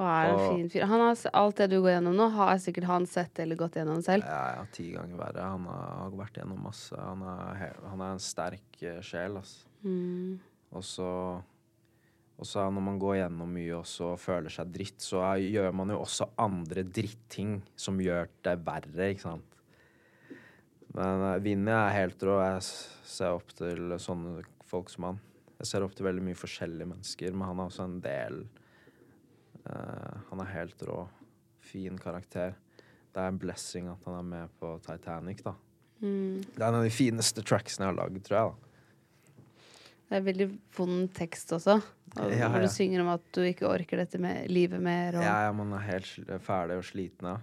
[0.00, 0.86] Og er en Og- fin fyr.
[0.88, 4.02] Han har, alt det du går gjennom nå, har sikkert han sett eller gått gjennom
[4.02, 4.24] selv.
[4.24, 5.42] Ja, ja, ti ganger verre.
[5.42, 6.96] Han har vært gjennom masse.
[6.96, 9.66] Han er, han er en sterk eh, sjel, altså.
[9.84, 10.38] Mm.
[10.72, 11.42] Og så
[12.40, 15.98] og så når man går gjennom mye og føler seg dritt, så gjør man jo
[16.00, 19.49] også andre dritting som gjør det verre, ikke sant.
[20.96, 22.38] Men uh, Vinni er helt rå.
[22.42, 22.64] Jeg
[23.10, 25.20] ser opp til sånne folk som han.
[25.60, 28.38] Jeg ser opp til veldig mye forskjellige mennesker, men han er også en del
[29.66, 31.04] uh, Han er helt rå.
[31.70, 32.56] Fin karakter.
[33.10, 35.54] Det er en blessing at han er med på Titanic, da.
[36.00, 36.40] Mm.
[36.54, 38.50] Det er en av de fineste tracksene jeg har lagd, tror jeg.
[38.50, 38.66] da.
[40.10, 41.76] Det er veldig vond tekst også.
[42.18, 42.66] Og Ja, Hvor ja.
[42.66, 45.14] du synger om at du ikke orker dette med livet mer.
[45.14, 47.28] Og, Ja, ja, man er helt ferdig og sliten.
[47.30, 47.36] Ja.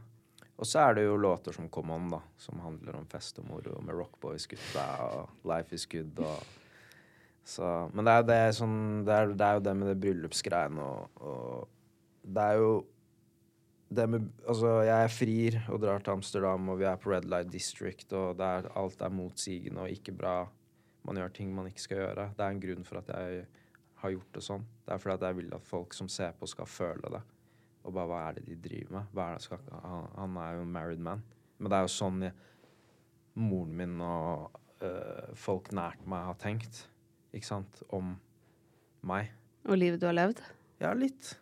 [0.57, 3.45] Og så er det jo låter som Come On, da, som handler om fest og
[3.49, 6.55] moro med Rockboys-gutta og Life Is Good og
[7.47, 10.83] så, Men det er, det, sånn, det, er, det er jo det med det bryllupsgreiene
[10.83, 12.71] og, og Det er jo
[13.87, 17.53] det med Altså, jeg frir og drar til Amsterdam, og vi er på Red Light
[17.53, 20.41] District, og er, alt er motsigende og ikke bra.
[21.07, 22.27] Man gjør ting man ikke skal gjøre.
[22.35, 23.45] Det er en grunn for at jeg
[24.01, 24.67] har gjort det sånn.
[24.83, 27.23] Det er fordi at jeg vil at folk som ser på, skal føle det.
[27.87, 29.17] Og bare hva er det de driver med?
[29.23, 31.23] Er det skal, han, han er jo en married man.
[31.57, 32.35] Men det er jo sånn jeg,
[33.37, 36.83] moren min og øh, folk nært meg har tenkt.
[37.31, 37.81] Ikke sant?
[37.93, 38.15] Om
[39.07, 39.31] meg.
[39.67, 40.41] og livet du har levd.
[40.81, 41.35] Ja, litt.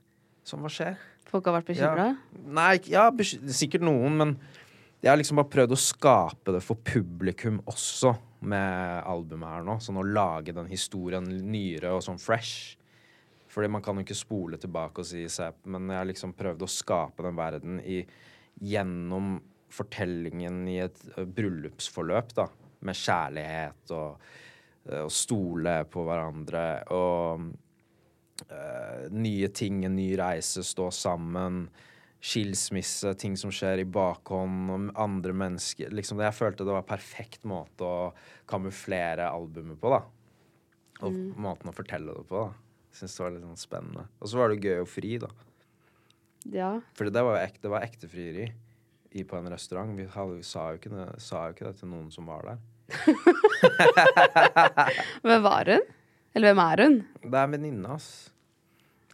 [0.45, 0.99] Som hva skjer?
[1.25, 2.11] Folk har vært bekymra.
[2.45, 3.07] Nei, ja,
[3.49, 4.35] sikkert noen, men
[5.01, 8.13] jeg har liksom bare prøvd å skape det for publikum også
[8.45, 9.79] med albumet her nå.
[9.81, 12.75] Sånn å lage den historien nyere og sånn fresh.
[13.55, 16.65] Fordi man kan jo ikke spole tilbake og si Zap, Men jeg har liksom prøvd
[16.65, 18.01] å skape den verden i,
[18.59, 19.37] gjennom
[19.71, 22.49] fortellingen i et bryllupsforløp, da.
[22.85, 24.25] Med kjærlighet og
[25.05, 27.45] å stole på hverandre og
[28.45, 31.63] eh, nye ting, en ny reise, stå sammen,
[32.25, 36.85] skilsmisse, ting som skjer i bakhånd, om andre mennesker liksom det, Jeg følte det var
[36.89, 38.11] perfekt måte å
[38.49, 40.03] kamuflere albumet på, da.
[41.07, 42.64] Og måten å fortelle det på, da.
[42.95, 44.05] Syns det var litt sånn spennende.
[44.21, 45.31] Og så var det gøy å fri, da.
[46.53, 46.69] Ja.
[46.95, 48.45] For det var jo ekte, det var ekte frieri
[49.15, 49.91] i, på en restaurant.
[49.97, 52.63] Vi, hadde, vi sa, jo ikke sa jo ikke det til noen som var der.
[55.25, 55.85] Hvem var hun?
[56.35, 56.95] Eller hvem er hun?
[57.23, 58.07] Det er en venninne, ass.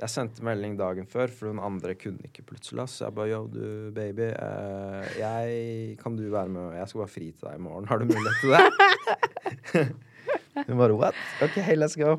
[0.01, 2.87] Jeg sendte melding dagen før, for hun andre kunne ikke plutselig.
[2.87, 2.95] ass.
[3.03, 6.73] Jeg bare yo, du baby, uh, jeg, kan du være med?
[6.79, 7.85] Jeg skal bare fri til deg i morgen.
[7.91, 9.85] Har du mulighet til det?
[10.67, 11.15] Hun bare what?
[11.45, 12.17] OK, let's go.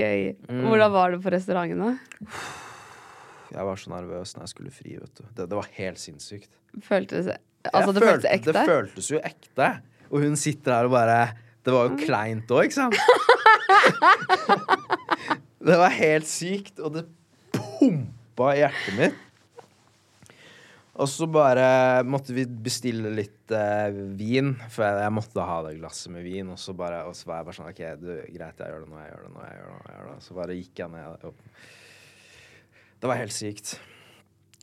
[0.00, 0.24] Gøy.
[0.48, 0.64] Mm.
[0.66, 1.92] Hvordan var det på restauranten, da?
[3.50, 5.24] Jeg var så nervøs når jeg skulle fri, vet du.
[5.36, 6.50] Det, det var helt sinnssykt.
[6.86, 7.30] Føltes
[7.70, 8.52] Altså, det følte- ekte?
[8.56, 9.66] Det føltes jo ekte.
[10.10, 11.18] Og hun sitter her og bare
[11.66, 12.96] Det var jo kleint òg, ikke sant?
[15.68, 17.02] det var helt sykt, og det
[17.52, 19.18] pumpa i hjertet mitt.
[21.00, 25.78] Og så bare måtte vi bestille litt eh, vin, for jeg, jeg måtte ha det
[25.78, 26.50] glasset med vin.
[26.52, 28.90] Og så, bare, og så var jeg bare sånn OK, du, greit, jeg gjør det
[28.90, 29.46] nå, jeg gjør det nå.
[29.46, 30.18] jeg gjør det nå, jeg gjør det.
[30.26, 31.24] Så bare gikk jeg ned.
[31.30, 33.74] Og det var helt sykt.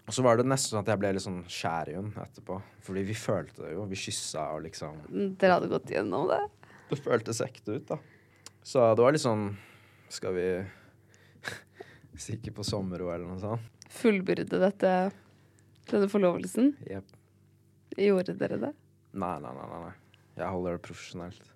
[0.07, 2.61] Og så var det nesten sånn at jeg ble litt sånn skjær i henne etterpå.
[2.85, 3.89] Fordi vi følte det jo.
[3.89, 5.01] Vi kyssa og liksom
[5.41, 6.43] Dere hadde gått gjennom det?
[6.93, 7.97] Det føltes ekte ut, da.
[8.61, 9.49] Så det var litt sånn
[10.11, 10.47] Skal vi
[12.27, 13.73] stikke på sommerro, eller noe sånt?
[13.97, 14.91] Fullbyrde dette
[15.93, 16.73] denne forlovelsen?
[16.89, 17.15] Yep.
[17.97, 18.73] Gjorde dere det?
[19.17, 19.93] Nei, nei, nei, nei.
[20.37, 21.53] Jeg holder det profesjonelt.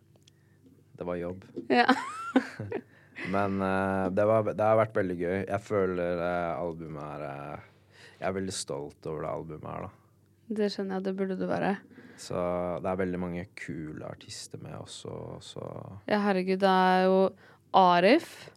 [0.98, 1.46] Det var jobb.
[1.70, 1.88] Ja.
[3.34, 5.40] Men uh, det, var, det har vært veldig gøy.
[5.44, 9.98] Jeg føler uh, albumet er uh, Jeg er veldig stolt over det albumet her, da.
[10.52, 11.76] Det skjønner jeg, det burde du være.
[12.22, 12.38] Så
[12.84, 15.68] det er veldig mange kule artister med også, så
[16.10, 17.22] Ja, herregud, det er jo
[17.78, 18.52] Arif,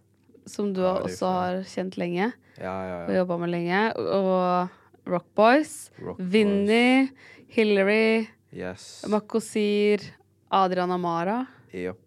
[0.45, 2.27] som du Arif, også har kjent lenge
[2.59, 3.21] Ja, ja, og ja.
[3.23, 3.81] jobba med lenge.
[3.95, 4.75] Og
[5.07, 7.11] Rock Boys, Rock Vinni,
[7.49, 9.05] Hillary, Yes.
[9.11, 10.01] Makosir,
[10.49, 11.41] Adrian Amara
[11.73, 12.01] Jopp.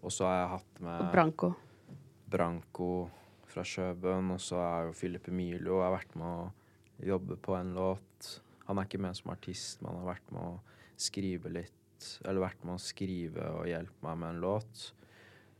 [0.00, 1.48] Og så har jeg hatt og med Branko.
[2.30, 2.92] Branko
[3.50, 4.30] fra Sjøbøen.
[4.30, 8.30] og så er jo Philip Emilio har vært med å jobbe på en låt.
[8.68, 12.08] Han er ikke med som artist, men han har vært med å skrive litt.
[12.24, 14.86] Eller vært med å skrive og hjelpe meg med en låt.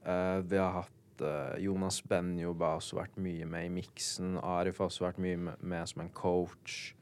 [0.07, 4.39] Uh, vi har hatt eh, Jonas Benjob har også vært mye med i miksen.
[4.43, 6.95] Arif har også vært mye med, med som en coach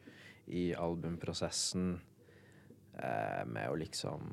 [0.48, 1.98] i albumprosessen.
[2.98, 4.24] Uh, med å liksom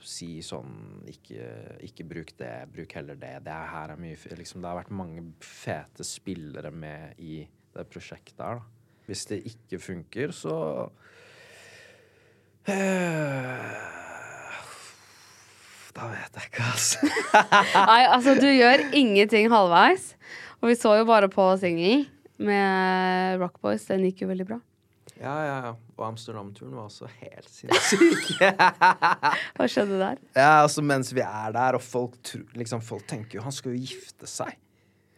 [0.00, 1.42] si sånn ikke,
[1.84, 3.34] ikke bruk det, bruk heller det.
[3.44, 7.42] Det er, her er mye liksom, Det har vært mange fete spillere med i
[7.76, 8.72] det prosjektet her, da.
[9.06, 10.56] Hvis det ikke funker, så
[12.66, 13.95] eh,
[15.96, 17.08] Da vet jeg ikke, altså.
[17.90, 20.12] Nei, altså, du gjør ingenting halvveis.
[20.60, 22.04] Og vi så jo bare på singelen
[22.36, 23.86] med Rock Boys.
[23.88, 24.58] Den gikk jo veldig bra.
[25.16, 25.72] Ja, ja, ja.
[25.96, 28.34] Og Amsterdam-turen var også helt sinnssyk.
[29.56, 30.20] Hva skjedde der?
[30.36, 32.18] Ja, altså mens vi er der, og folk,
[32.58, 34.58] liksom, folk tenker jo han skal jo gifte seg.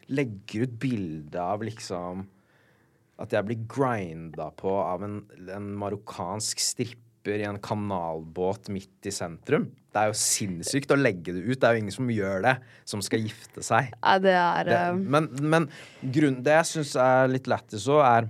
[0.08, 2.22] Legger ut bilde av liksom
[3.20, 5.18] At jeg blir grinda på av en,
[5.52, 9.66] en marokkansk stripper i en kanalbåt midt i sentrum.
[9.98, 11.56] Det er jo sinnssykt å legge det ut.
[11.58, 12.52] Det er jo ingen som gjør det,
[12.86, 13.88] som skal gifte seg.
[13.96, 15.66] Ja, det er Det, eh, men men
[16.02, 18.28] grunnen, det jeg syns er litt lættis òg, er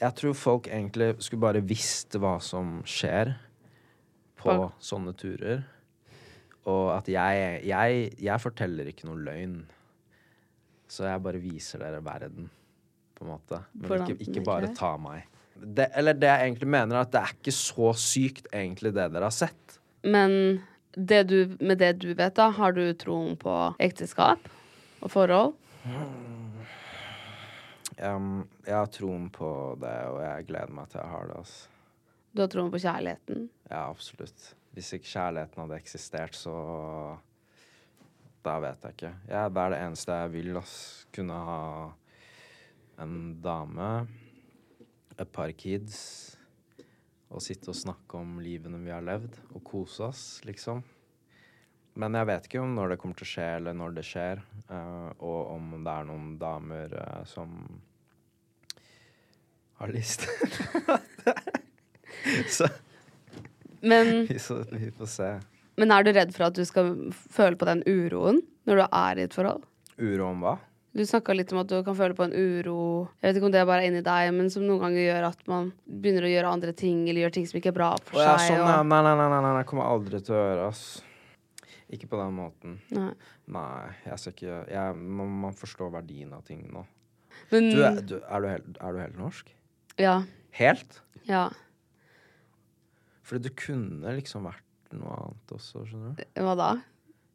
[0.00, 3.34] Jeg tror folk egentlig skulle bare visst hva som skjer
[4.40, 4.70] på Hva?
[4.80, 5.66] sånne turer.
[6.64, 9.58] Og at jeg, jeg Jeg forteller ikke noe løgn.
[10.88, 12.48] Så jeg bare viser dere verden,
[13.14, 13.60] på en måte.
[13.74, 15.28] Men Hvordan ikke, ikke bare ta meg.
[15.60, 19.10] Det, eller det jeg egentlig mener, er at det er ikke så sykt, egentlig, det
[19.12, 19.76] dere har sett.
[20.02, 20.62] Men
[20.94, 24.48] det du, med det du vet, da, har du troen på ekteskap
[25.00, 25.54] og forhold?
[28.00, 31.36] Um, jeg har troen på det, og jeg gleder meg til jeg har det.
[31.42, 31.68] Altså.
[32.30, 33.48] Du har troen på kjærligheten?
[33.68, 34.52] Ja, absolutt.
[34.74, 36.54] Hvis ikke kjærligheten hadde eksistert, så
[38.40, 39.10] Da vet jeg ikke.
[39.28, 40.54] Ja, det er det eneste jeg vil.
[40.56, 41.06] Altså.
[41.12, 41.90] Kunne ha
[43.02, 43.88] en dame,
[45.18, 46.29] et par kids,
[47.30, 50.82] og sitte og snakke om livene vi har levd, og kose oss, liksom.
[52.00, 54.42] Men jeg vet ikke om når det kommer til å skje, eller når det skjer,
[54.70, 57.56] uh, og om det er noen damer uh, som
[59.80, 60.26] har lyst.
[62.56, 62.68] så
[63.80, 65.30] Men, vi, så, vi får se.
[65.80, 66.92] men er du redd for at du skal
[67.32, 69.64] føle på den uroen når du er i et forhold?
[70.00, 70.58] Uro om hva?
[70.90, 72.80] Du snakka litt om at du kan føle på en uro
[73.20, 75.44] Jeg vet ikke om det er bare inni deg, men som noen ganger gjør at
[75.50, 78.34] man begynner å gjøre andre ting, eller gjør ting som ikke er bra for ja,
[78.34, 78.56] seg.
[78.56, 78.88] sånn, og-.
[78.90, 80.82] Nei, nei, nei, nei, nei, jeg kommer aldri til å gjøre ass.
[81.90, 82.76] Ikke på den måten.
[82.94, 83.12] Nei.
[83.50, 86.84] Nei, jeg skal ikke jeg, man, man forstår verdien av ting nå.
[87.50, 89.50] Men Du, er, du, er, du helt, er du helt norsk?
[89.98, 90.20] Ja.
[90.58, 91.00] Helt?
[91.26, 91.48] Ja.
[93.26, 96.24] Fordi du kunne liksom vært noe annet også, skjønner du?
[96.42, 96.70] Hva da?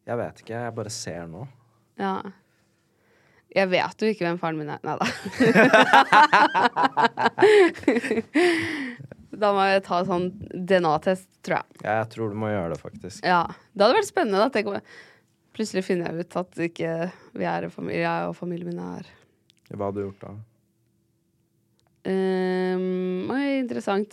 [0.05, 1.45] Jeg vet ikke, jeg bare ser nå.
[1.99, 2.17] Ja.
[3.55, 4.79] Jeg vet jo ikke hvem faren min er.
[4.83, 5.05] Nei da.
[9.41, 11.67] da må jeg ta sånn DNA-test, tror jeg.
[11.85, 13.19] Ja, jeg tror du må gjøre det, faktisk.
[13.23, 13.43] Ja.
[13.73, 14.47] Det hadde vært spennende.
[14.49, 14.63] Da.
[14.71, 14.87] Om jeg-
[15.55, 16.91] plutselig finner jeg ut at ikke
[17.39, 19.03] vi er familie, jeg og familien min er
[19.71, 20.31] Hva hadde du gjort da?
[22.05, 24.11] Um, oi, interessant.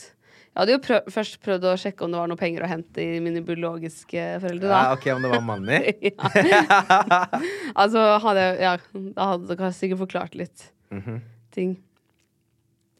[0.52, 3.00] Jeg hadde jo prøv, først prøvd å sjekke om det var noe penger å hente
[3.00, 4.80] i mine biologiske foreldre, da.
[4.84, 5.94] Ja, ok, om det var money?
[7.82, 8.72] Altså, hadde jeg Ja,
[9.16, 11.22] da hadde dere sikkert forklart litt Mhm.
[11.56, 11.70] ting.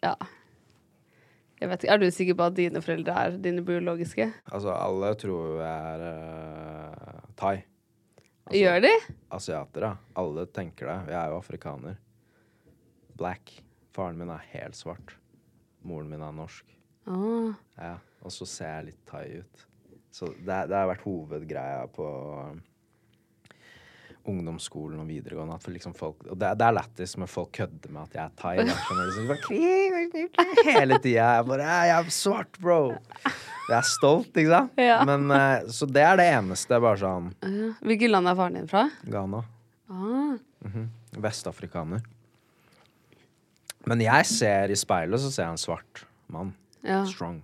[0.03, 0.15] Ja.
[1.61, 4.31] Jeg vet ikke, Er du sikker på at dine foreldre er dine biologiske?
[4.51, 7.59] Altså, alle tror jeg er uh, thai.
[8.49, 8.95] Altså, Gjør de?
[9.31, 9.93] Asiatere.
[10.17, 10.97] Alle tenker det.
[11.13, 11.97] Jeg er jo afrikaner.
[13.21, 13.53] Black.
[13.95, 15.15] Faren min er helt svart.
[15.85, 16.65] Moren min er norsk.
[17.07, 19.65] Ah, Ja, og så ser jeg litt thai ut.
[20.13, 22.05] Så det, det har vært hovedgreia på
[22.53, 22.61] um,
[24.29, 25.57] ungdomsskolen og videregående.
[25.57, 28.37] At liksom folk, og det, det er lættis, men folk kødder med at jeg er
[28.37, 28.55] thai.
[29.47, 30.29] "Krig,
[30.69, 31.31] Hele tida.
[31.39, 32.81] Jeg bare Jeg er svart, bro.
[33.69, 34.73] Jeg er stolt, ikke sant?
[34.91, 35.01] Ja.
[35.09, 36.79] Men, eh, så det er det eneste.
[36.81, 37.33] Bare sånn.
[37.83, 38.87] Hvilket land er faren din fra?
[39.09, 39.43] Ghana.
[39.91, 40.37] Ah,
[41.19, 42.03] Vestafrikaner.
[43.87, 46.53] Men jeg ser i speilet, så ser jeg en svart mann.
[46.83, 47.01] Ja.
[47.07, 47.43] Strong.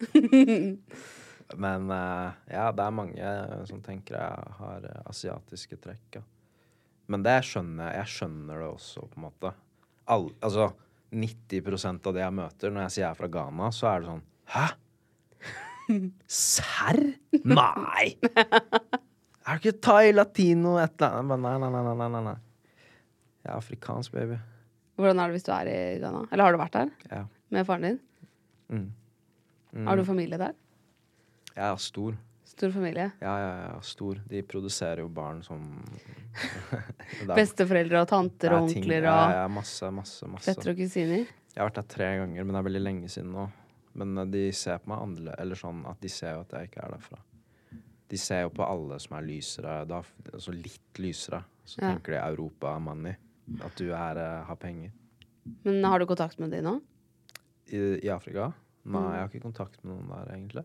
[1.56, 3.34] Men uh, ja, det er mange
[3.70, 6.18] som tenker jeg har eh, asiatiske trekk.
[6.18, 6.22] Ja.
[7.12, 8.00] Men det skjønner jeg.
[8.00, 9.52] Jeg skjønner det også, på en måte.
[10.10, 10.72] All, altså
[11.14, 14.10] 90% av det jeg møter når jeg sier jeg er fra Ghana, så er det
[14.10, 14.24] sånn
[14.56, 14.66] Hæ?
[16.26, 17.02] Serr?
[17.46, 18.06] Nei!
[19.46, 21.38] Er du ikke thai, latino, et eller annet?
[21.44, 22.32] Nei, nei, nei, nei, nei.
[23.46, 24.40] Jeg er afrikansk, baby.
[24.98, 26.24] Hvordan er det hvis du er i Ghana?
[26.34, 27.20] Eller har du vært der Ja.
[27.54, 28.00] med faren din?
[28.70, 29.86] Mm.
[29.86, 30.54] Har du familie der?
[31.56, 32.16] Jeg er stor.
[32.46, 33.10] Stor familie?
[33.20, 34.20] Ja, ja, ja, stor.
[34.30, 35.60] De produserer jo barn som
[37.36, 40.46] Besteforeldre og tanter er og onkler Ja, og ja, masse, masse, masse.
[40.48, 41.24] fetter og kusiner?
[41.26, 43.46] Jeg har vært der tre ganger, men det er veldig lenge siden nå.
[43.96, 46.70] Men eh, de ser på meg annerledes, eller sånn at de ser jo at jeg
[46.70, 47.20] ikke er derfra.
[48.06, 50.02] De ser jo på alle som er lysere, da,
[50.32, 51.42] altså litt lysere.
[51.66, 51.94] Så Ja.
[51.94, 53.16] tenker de Europa money.
[53.64, 54.92] At du er, eh, har penger.
[55.64, 56.80] Men har du kontakt med de nå?
[57.72, 58.52] I, I Afrika?
[58.86, 59.12] Nei, Mm.
[59.12, 60.62] jeg har ikke kontakt med noen der, egentlig.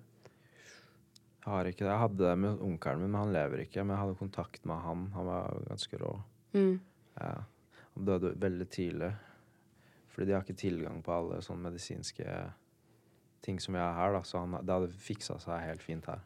[1.41, 1.89] Jeg har ikke det.
[1.89, 3.81] Jeg hadde det med onkelen min, men han lever ikke.
[3.83, 5.07] Men jeg hadde kontakt med han.
[5.15, 6.11] Han var ganske rå.
[6.53, 6.75] Mm.
[7.17, 7.31] Ja.
[7.95, 9.09] Han døde veldig tidlig.
[10.11, 12.27] Fordi de har ikke tilgang på alle sånne medisinske
[13.41, 14.13] ting som vi har her.
[14.13, 14.21] Da.
[14.21, 16.21] Så han, det hadde fiksa seg helt fint her.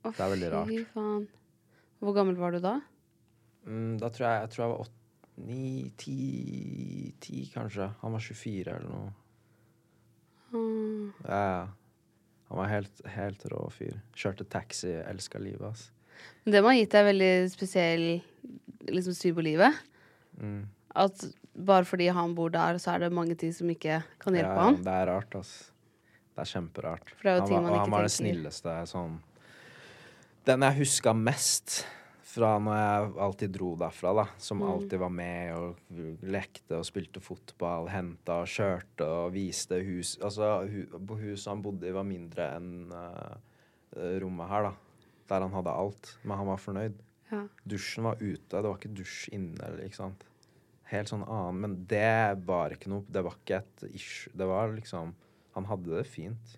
[0.00, 0.72] Å, Det er veldig rart.
[0.72, 1.28] Fy faen.
[2.00, 2.78] Hvor gammel var du da?
[3.68, 4.96] Mm, da tror jeg, jeg tror jeg var åtte,
[5.44, 6.16] ni, ti,
[7.20, 7.90] ti kanskje.
[8.00, 9.12] Han var 24 eller noe.
[10.52, 11.12] Mm.
[11.26, 11.68] Ja.
[12.50, 14.00] Han var helt, helt rå fyr.
[14.16, 15.90] Kjørte taxi, elska livet ass.
[16.44, 18.06] Men Det må ha gitt deg veldig spesiell
[18.90, 19.76] liksom, syn på livet.
[20.40, 20.64] Mm.
[20.98, 21.22] At
[21.54, 24.66] bare fordi han bor der, så er det mange ting som ikke kan hjelpe ja,
[24.66, 24.80] han.
[24.82, 25.54] Det er rart, ass.
[26.34, 27.14] Det er kjemperart.
[27.22, 29.18] Det er han var, han var det snilleste sånn
[30.48, 31.82] Den jeg huska mest
[32.30, 34.68] fra når jeg alltid dro derfra, da, som Mm.
[34.70, 40.50] alltid var med og lekte og spilte fotball, henta og kjørte og viste hus Altså,
[40.70, 40.84] hu,
[41.16, 43.34] huset han bodde i, var mindre enn uh,
[44.22, 44.72] rommet her, da.
[45.30, 46.12] Der han hadde alt.
[46.24, 46.96] Men han var fornøyd.
[47.30, 47.44] Ja.
[47.66, 49.68] Dusjen var ute, det var ikke dusj inne.
[49.84, 50.24] ikke sant?
[50.90, 51.60] Helt sånn annen.
[51.62, 54.32] Men det var ikke noe Det var ikke et issue.
[54.34, 55.12] Det var liksom
[55.54, 56.56] Han hadde det fint.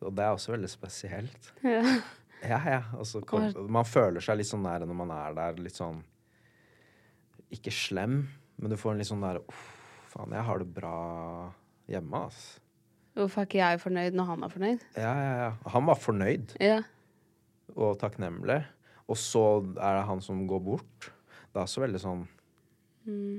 [0.00, 1.52] Og det er også veldig spesielt.
[1.64, 1.82] Ja.
[2.44, 2.82] Ja, ja.
[2.94, 3.22] Altså,
[3.68, 6.02] man føler seg litt sånn nære når man er der, litt sånn
[7.54, 8.20] Ikke slem,
[8.58, 9.64] men du får en litt sånn der Uff,
[10.12, 10.94] faen, jeg har det bra
[11.88, 12.58] hjemme, ass.
[13.18, 14.82] Hvorfor er ikke jeg fornøyd når han er fornøyd?
[14.94, 15.50] Ja, ja, ja.
[15.74, 16.54] Han var fornøyd.
[16.62, 16.82] Ja.
[17.74, 18.60] og takknemlig.
[19.08, 19.42] Og så
[19.80, 21.08] er det han som går bort.
[21.48, 22.26] Det er også veldig sånn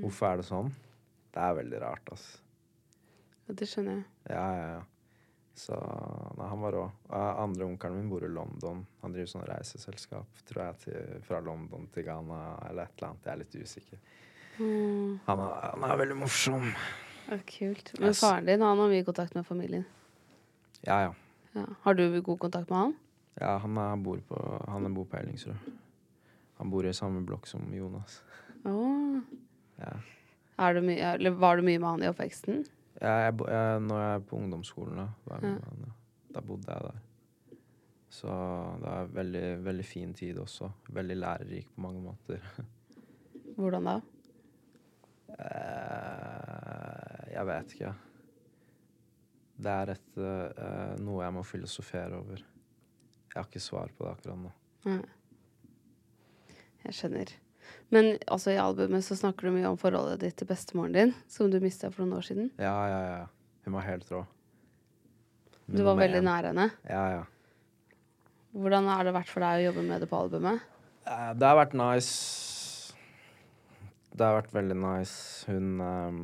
[0.02, 0.72] Hvorfor er det sånn?
[1.30, 2.40] Det er veldig rart, altså.
[3.54, 4.04] Det skjønner jeg.
[4.30, 4.80] Ja, ja, ja.
[5.54, 5.76] Så
[6.38, 6.84] nei, han var rå.
[7.10, 8.84] Andre onkelen min bor i London.
[9.02, 12.40] Han driver sånn reiseselskap, tror jeg, til, fra London til Ghana
[12.70, 13.26] eller et eller annet.
[13.26, 14.02] Jeg er litt usikker.
[14.60, 16.70] Han, er, han er veldig morsom.
[17.28, 17.92] Ja, kult.
[18.00, 19.84] Men faren din han har mye kontakt med familien.
[20.86, 21.12] Ja, ja.
[21.52, 21.66] Ja.
[21.82, 22.96] Har du god kontakt med han?
[23.40, 25.70] Ja, han er, bor, på, han bor på Ellingsrud.
[26.60, 28.20] Han bor i samme blokk som Jonas.
[28.68, 29.20] Åh.
[29.80, 29.94] Ja.
[30.74, 32.64] Du mye, eller var du mye med han i oppveksten?
[33.00, 35.92] Jeg, jeg, når jeg er på ungdomsskolen, da, med ja.
[36.34, 36.98] da bodde jeg der.
[38.10, 38.28] Så
[38.82, 40.68] det er veldig, veldig fin tid også.
[40.90, 42.44] Veldig lærerik på mange måter.
[43.60, 43.96] Hvordan da?
[45.38, 47.92] Eh, jeg vet ikke.
[49.60, 52.42] Det er et, eh, noe jeg må filosofere over.
[53.30, 54.52] Jeg har ikke svar på det akkurat nå.
[54.88, 55.04] Mm.
[56.84, 57.36] Jeg skjønner.
[57.90, 61.50] Men altså, i albumet så snakker du mye om forholdet ditt til bestemoren din, som
[61.50, 62.50] du mista for noen år siden.
[62.60, 63.24] Ja, ja, ja.
[63.66, 64.24] Hun var helt rå.
[65.70, 66.28] Du var veldig en.
[66.30, 66.66] nær henne.
[66.88, 67.24] Ja, ja.
[68.50, 70.62] Hvordan har det vært for deg å jobbe med det på albumet?
[71.06, 72.94] Det har vært nice.
[74.10, 75.46] Det har vært veldig nice.
[75.50, 76.22] Hun, um,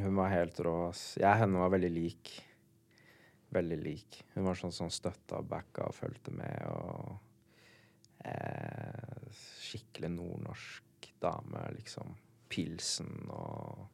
[0.00, 0.76] hun var helt rå.
[1.20, 2.32] Jeg og henne var veldig lik.
[3.54, 4.22] Veldig lik.
[4.34, 7.16] Hun var sånn som støtta og backa og fulgte med og
[9.98, 12.14] Skikkelig nordnorsk dame, liksom.
[12.48, 13.88] Pilsen og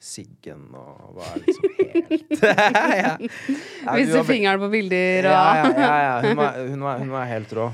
[0.00, 3.12] Siggen og var liksom helt ja.
[3.18, 6.16] Ja, var fingeren på bilder og ja, ja, ja, ja.
[6.22, 7.68] Hun, var, hun, var, hun var helt rå.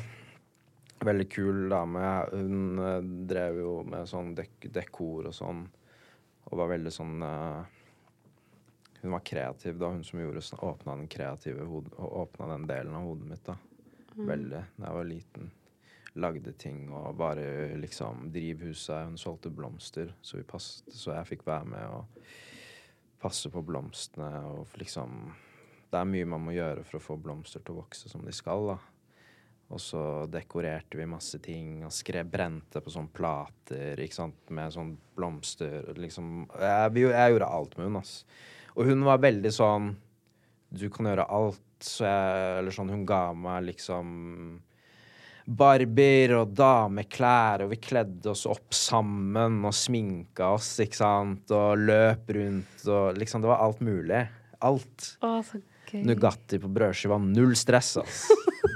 [1.05, 2.11] Veldig kul dame.
[2.33, 2.99] Hun uh,
[3.31, 5.63] drev jo med sånn dek dekor og sånn,
[6.51, 7.63] og var veldig sånn uh,
[9.05, 11.69] Hun var kreativ, da, hun som gjorde åpna den kreative
[12.03, 13.47] åpna den delen av hodet mitt.
[13.47, 13.61] da.
[14.17, 14.71] Veldig.
[14.75, 15.55] Da jeg var liten.
[16.23, 21.71] Lagde ting og bare liksom Drivhuset Hun solgte blomster, så, passet, så jeg fikk være
[21.73, 22.29] med og
[23.25, 25.17] passe på blomstene og liksom
[25.91, 28.35] Det er mye man må gjøre for å få blomster til å vokse som de
[28.35, 28.79] skal, da.
[29.73, 30.01] Og så
[30.31, 34.51] dekorerte vi masse ting og skrev brente på sånne plater ikke sant?
[34.55, 35.93] med sånn blomster.
[35.99, 36.49] Liksom.
[36.61, 38.17] Jeg, jeg gjorde alt med hun, ass.
[38.75, 39.95] Og hun var veldig sånn
[40.75, 41.62] Du kan gjøre alt.
[41.85, 44.12] Så jeg, eller sånn, hun ga meg liksom
[45.45, 51.83] Barbier og dameklær, og vi kledde oss opp sammen og sminka oss, ikke sant, og
[51.85, 54.23] løp rundt og liksom Det var alt mulig.
[54.65, 55.11] Alt.
[55.21, 56.01] Å, så gøy.
[56.09, 57.19] Nugatti på brødskiva.
[57.21, 58.25] Null stress, ass.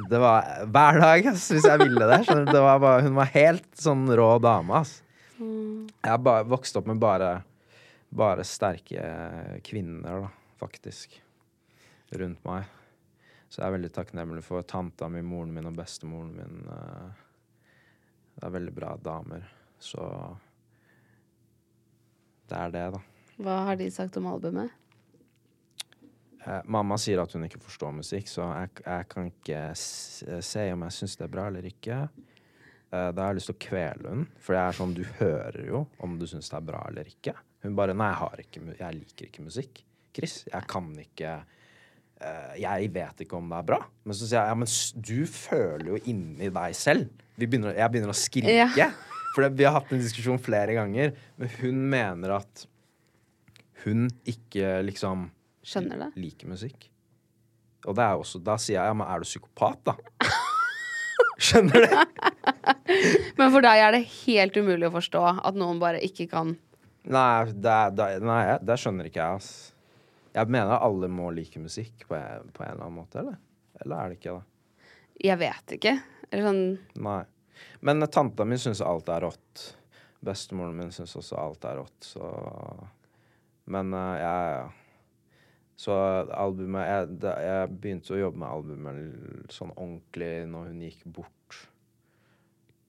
[0.09, 2.21] Det var hver dag, ass, hvis jeg ville det.
[2.53, 4.99] Det var bare, hun var helt sånn rå dame, ass.
[5.41, 7.39] Jeg ba, vokste opp med bare,
[8.13, 9.09] bare sterke
[9.65, 11.17] kvinner, da, faktisk,
[12.17, 12.69] rundt meg.
[13.49, 16.59] Så jeg er veldig takknemlig for tanta mi, moren min og bestemoren min.
[16.69, 17.25] eh,
[18.39, 19.49] Det er veldig bra damer.
[19.83, 20.03] Så
[22.49, 23.01] det er det, da.
[23.39, 24.71] Hva har de sagt om albumet?
[26.47, 30.85] Eh, mamma sier at hun ikke forstår musikk, så jeg, jeg kan ikke se om
[30.87, 31.99] jeg syns det er bra eller ikke.
[32.89, 35.67] Eh, da har jeg lyst til å kvele hun, for det er sånn du hører
[35.69, 37.35] jo om du syns det er bra eller ikke.
[37.67, 39.83] Hun bare Nei, jeg, har ikke, jeg liker ikke musikk.
[40.15, 41.35] Chris, jeg kan ikke
[42.59, 43.79] Jeg vet ikke om det er bra.
[44.05, 44.71] Men så sier jeg ja, men
[45.07, 47.13] du føler jo inni deg selv.
[47.39, 48.57] Vi begynner, jeg begynner å skrike.
[48.79, 48.91] Ja.
[49.35, 52.65] For det, vi har hatt en diskusjon flere ganger, men hun mener at
[53.85, 55.29] hun ikke liksom
[55.69, 56.09] Skjønner det.
[56.19, 56.89] liker musikk.
[57.87, 59.95] Og det er også, da sier jeg ja, men er du psykopat, da?
[61.49, 61.93] Skjønner du?
[63.39, 66.57] Men for deg er det helt umulig å forstå at noen bare ikke kan
[67.09, 69.51] Nei, det, det, nei, det skjønner ikke jeg, ass.
[70.35, 73.39] Jeg mener alle må like musikk på på en eller annen måte, eller?
[73.81, 74.47] Eller er det ikke det?
[75.25, 75.95] Jeg vet ikke.
[76.29, 76.63] Eller sånn
[77.03, 77.23] Nei.
[77.81, 79.65] Men tanta mi syns alt er rått.
[80.25, 82.29] Bestemoren min syns også alt er rått, så
[83.71, 84.69] Men uh, jeg
[85.79, 85.95] Så
[86.35, 91.59] albumet jeg, det, jeg begynte å jobbe med albumet sånn ordentlig når hun gikk bort.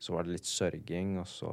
[0.02, 1.52] Så var det litt sørging, og så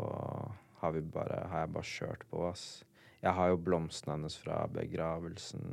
[0.81, 2.86] har, vi bare, har jeg bare kjørt på, ass.
[3.23, 5.65] Jeg har jo blomstene hennes fra begravelsen.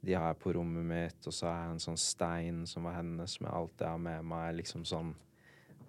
[0.00, 2.98] De har jeg på rommet mitt, og så har jeg en sånn stein som var
[3.00, 4.54] hennes, med alt jeg har med meg.
[4.60, 5.14] liksom sånn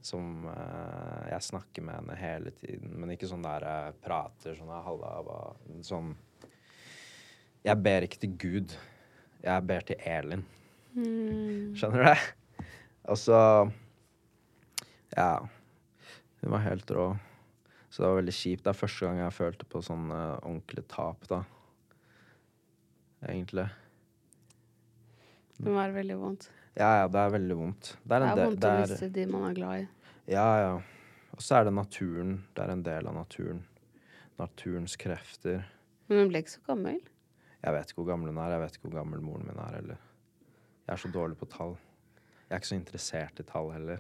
[0.01, 4.71] som uh, Jeg snakker med henne hele tiden, men ikke sånn der jeg prater sånn
[4.73, 5.39] «Ah, Halla, hva
[5.85, 6.15] Sånn
[7.61, 8.73] Jeg ber ikke til Gud.
[9.43, 10.41] Jeg ber til Elin.
[11.77, 12.65] Skjønner du det?
[13.13, 13.39] Og så
[15.15, 15.33] Ja.
[16.41, 17.11] Hun var helt rå.
[17.91, 18.63] Så det var veldig kjipt.
[18.63, 21.41] Det er første gang jeg følte på sånn uh, ordentlig tap, da.
[23.27, 23.65] Egentlig.
[25.61, 26.47] Det må være veldig vondt.
[26.79, 27.89] Ja, ja, det er veldig vondt.
[27.99, 29.81] Det Det er en er del vondt det å er- miste de man er glad
[29.81, 29.87] i.
[30.31, 30.71] Ja, ja.
[31.35, 32.31] Og så er det naturen.
[32.55, 33.63] Det er en del av naturen.
[34.39, 35.65] Naturens krefter.
[36.07, 37.01] Men hun ble ikke så gammel.
[37.61, 38.55] Jeg vet ikke hvor gammel hun er.
[38.55, 39.97] Jeg vet ikke hvor gammel moren min er heller.
[40.87, 41.75] Jeg er så dårlig på tall.
[42.49, 43.99] Jeg er ikke så interessert i tall heller.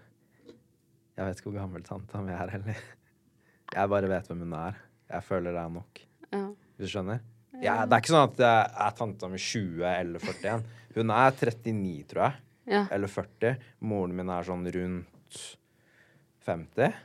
[1.17, 2.81] Jeg vet ikke hvor gammel tanta mi er heller.
[3.71, 4.79] Jeg bare vet hvem hun er.
[5.11, 6.01] Jeg føler det er nok.
[6.31, 6.43] Ja.
[6.77, 7.19] Hvis du skjønner?
[7.61, 10.63] Ja, det er ikke sånn at jeg er tanta mi 20 eller 41.
[10.95, 12.39] Hun er 39, tror jeg.
[12.71, 12.83] Ja.
[12.95, 13.55] Eller 40.
[13.91, 15.39] Moren min er sånn rundt
[16.47, 16.95] 50.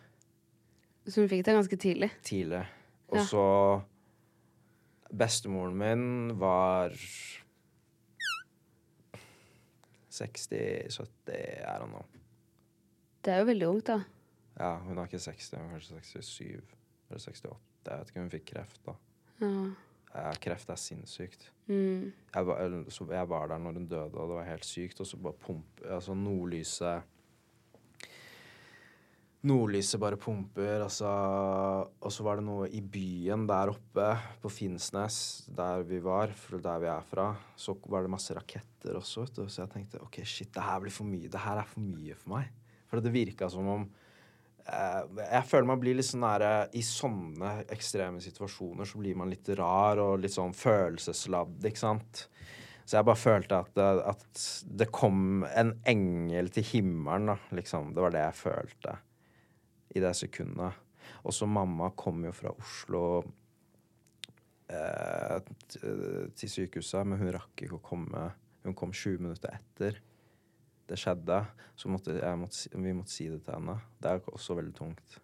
[1.07, 2.11] Så hun fikk det ganske tidlig.
[2.27, 2.65] tidlig.
[3.13, 3.25] Og Ja.
[3.25, 3.45] så
[5.17, 6.91] Bestemoren min var
[10.11, 12.03] 60-70, er han nå.
[13.23, 13.99] Det er jo veldig ungt, da.
[14.57, 16.47] Ja, hun er ikke 60, hun er kanskje 67
[17.11, 17.57] eller 68.
[17.87, 18.97] Jeg vet ikke, om hun fikk kreft, da.
[19.43, 19.51] Ja.
[20.17, 21.51] Ja, kreft er sinnssykt.
[21.69, 22.13] Mm.
[22.33, 25.03] Jeg var, så jeg var der når hun døde, og det var helt sykt.
[25.03, 25.85] Og så bare pump...
[25.85, 27.13] Altså, nordlyset
[29.47, 34.07] Nordlyset bare pumper, altså Og så var det noe i byen der oppe,
[34.43, 35.19] på Finnsnes,
[35.55, 39.37] der vi var, for der vi er fra, så var det masse raketter også, vet
[39.37, 39.45] du.
[39.47, 41.31] Så jeg tenkte OK, shit, det her blir for mye.
[41.31, 42.51] Det her er for mye for meg.
[42.91, 43.87] For det virka som om
[44.67, 49.47] Jeg føler man blir litt sånn nære I sånne ekstreme situasjoner så blir man litt
[49.55, 52.25] rar og litt sånn følelsesladd, ikke sant?
[52.87, 54.43] Så jeg bare følte at det, at
[54.83, 57.37] det kom en engel til himmelen, da.
[57.59, 57.93] Liksom.
[57.95, 58.95] Det var det jeg følte
[59.97, 60.83] i det sekundet.
[61.27, 63.03] Også mamma kom jo fra Oslo
[64.71, 65.39] eh,
[66.39, 68.29] til sykehuset, men hun rakk ikke å komme.
[68.67, 69.99] Hun kom 20 minutter etter
[70.87, 71.41] det skjedde.
[71.77, 73.79] Så måtte måtte, vi måtte si det til henne.
[74.01, 75.19] Det er også veldig tungt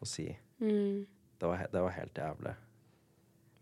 [0.00, 0.28] å si.
[0.62, 1.04] Mm.
[1.38, 2.54] Det var, det var helt jævlig.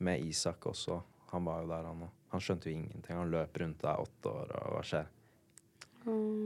[0.03, 1.01] Med Isak også.
[1.33, 2.19] Han var jo der, han òg.
[2.33, 3.17] Han skjønte jo ingenting.
[3.17, 5.11] Han løp rundt deg åtte år, og hva skjer?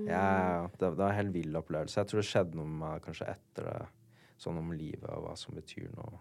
[0.07, 2.01] Ja, det, det var en helt vill opplevelse.
[2.01, 3.77] Jeg tror det skjedde noe med meg kanskje etter det.
[4.43, 6.19] Sånn om livet og hva som betyr noe.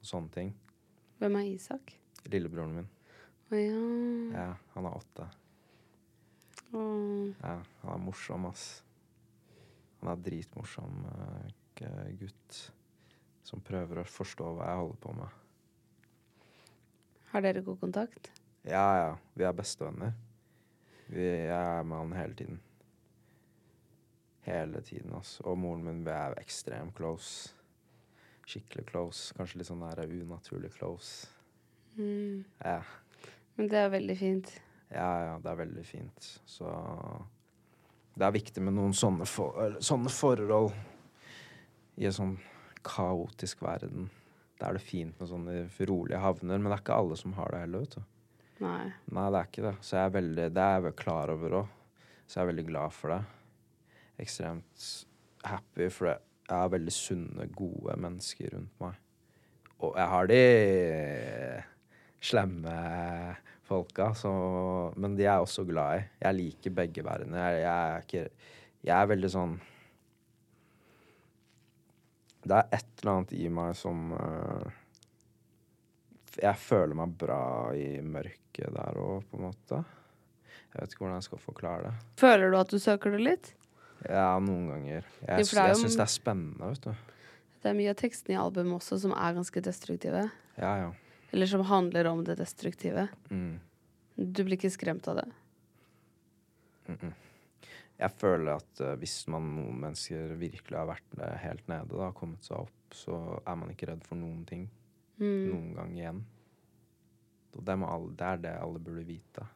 [0.00, 0.52] Og sånne ting.
[1.20, 1.92] Hvem er Isak?
[2.32, 2.88] Lillebroren min.
[3.50, 3.82] Å ja.
[4.32, 5.28] Ja, han er åtte.
[6.76, 6.82] Å.
[7.40, 8.66] Ja, han er morsom, ass.
[10.00, 12.58] Han er dritmorsom uh, gutt
[13.46, 15.42] som prøver å forstå hva jeg holder på med.
[17.32, 18.30] Har dere god kontakt?
[18.66, 19.10] Ja, ja.
[19.34, 20.14] Vi er bestevenner.
[21.06, 22.60] Vi, jeg er med han hele tiden.
[24.46, 25.36] Hele tiden, ass.
[25.46, 27.54] Og moren min, vi er ekstremt close.
[28.46, 29.34] Skikkelig close.
[29.38, 31.30] Kanskje litt sånn der unaturlig close.
[31.96, 32.44] Mm.
[32.62, 32.80] Ja.
[33.56, 34.52] Men det er veldig fint.
[34.92, 36.28] Ja, ja, det er veldig fint.
[36.46, 36.68] Så
[38.16, 40.72] det er viktig med noen sånne, for, sånne forhold
[42.00, 42.36] i en sånn
[42.86, 44.10] kaotisk verden.
[44.56, 45.56] Da er det fint med sånne
[45.88, 48.12] rolige havner, men det er ikke alle som har det heller, vet du.
[48.64, 48.84] Nei.
[49.12, 49.74] Nei, det er ikke det.
[49.84, 51.74] Så jeg er veldig, det er jeg klar over òg.
[52.26, 53.20] Så jeg er veldig glad for det.
[54.24, 54.86] Ekstremt
[55.44, 58.94] happy, for det- jeg har veldig sunne, gode mennesker rundt meg.
[59.80, 61.62] Og jeg har de
[62.20, 64.32] slemme folka, så
[64.96, 66.04] Men de er jeg også glad i.
[66.22, 67.36] Jeg liker begge værene.
[67.36, 68.28] Jeg, jeg er ikke
[68.86, 69.54] Jeg er veldig sånn
[72.46, 74.74] Det er et eller annet i meg som uh,
[76.36, 79.78] jeg føler meg bra i mørket der òg, på en måte.
[80.68, 81.92] Jeg vet ikke hvordan jeg skal forklare det.
[82.20, 83.52] Føler du at du søker det litt?
[84.04, 85.08] Ja, noen ganger.
[85.22, 87.14] Jeg, er jeg syns det er spennende, vet du.
[87.62, 90.26] Det er mye av tekstene i albumet også som er ganske destruktive.
[90.60, 90.90] Ja, ja.
[91.30, 93.08] Eller som handler om det destruktive.
[93.30, 93.58] Mm.
[94.16, 95.28] Du blir ikke skremt av det?
[96.86, 97.12] Mm -mm.
[97.98, 102.44] Jeg føler at uh, hvis man noen mennesker virkelig har vært helt nede, da, kommet
[102.44, 104.70] seg opp, så er man ikke redd for noen ting
[105.16, 105.48] Mm.
[105.48, 106.24] noen gang igjen.
[107.56, 109.46] Og det, må alle, det er det alle burde vite.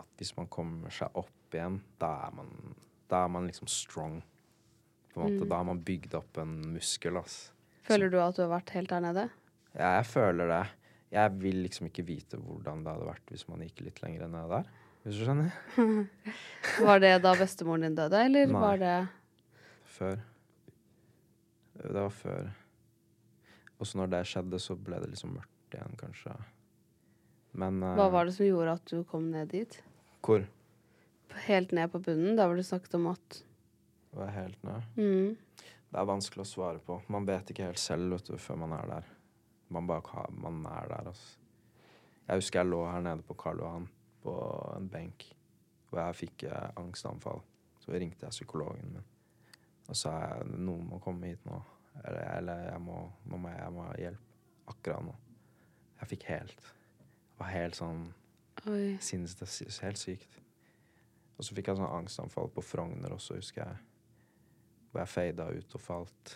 [0.00, 2.52] At hvis man kommer seg opp igjen, da er man,
[3.12, 4.22] da er man liksom strong.
[5.12, 5.44] På en måte.
[5.44, 5.48] Mm.
[5.50, 7.52] Da har man bygd opp en muskel, ass.
[7.84, 9.28] Føler du at du har vært helt der nede?
[9.74, 10.64] Ja, jeg føler det.
[11.14, 14.50] Jeg vil liksom ikke vite hvordan det hadde vært hvis man gikk litt lenger ned
[14.50, 14.70] der.
[15.04, 15.52] Hvis du skjønner?
[16.88, 18.60] Var det da bestemoren din døde, eller Nei.
[18.62, 18.94] var det
[19.94, 20.22] Før.
[21.74, 22.48] Det var før.
[23.78, 26.34] Og så når det skjedde, så ble det liksom mørkt igjen, kanskje.
[27.58, 27.92] Men uh...
[27.98, 29.76] Hva var det som gjorde at du kom ned dit?
[30.24, 30.46] Hvor?
[31.44, 32.38] Helt ned på bunnen?
[32.38, 33.42] Da var det snakket om at
[34.14, 34.82] var helt ned.
[34.96, 35.36] mm,
[35.90, 37.00] Det er vanskelig å svare på.
[37.12, 39.13] Man vet ikke helt selv vet du, før man er der.
[39.68, 41.38] Man bare man er der, altså.
[42.28, 43.88] Jeg husker jeg lå her nede på Karl Johan
[44.22, 44.34] på
[44.76, 45.26] en benk,
[45.90, 47.42] og jeg fikk eh, angstanfall.
[47.80, 49.10] Så ringte jeg psykologen min
[49.84, 51.58] og sa jeg, noen må komme hit nå.
[52.00, 55.16] Eller, eller jeg må, nå må jeg, jeg må ha hjelp akkurat nå.
[56.00, 58.00] Jeg fikk helt Det var helt sånn
[58.70, 58.96] Oi.
[59.84, 60.40] helt sykt.
[61.36, 63.76] Og så fikk jeg sånn angstanfall på Frogner også, husker jeg.
[64.90, 66.34] Hvor jeg fada ut og falt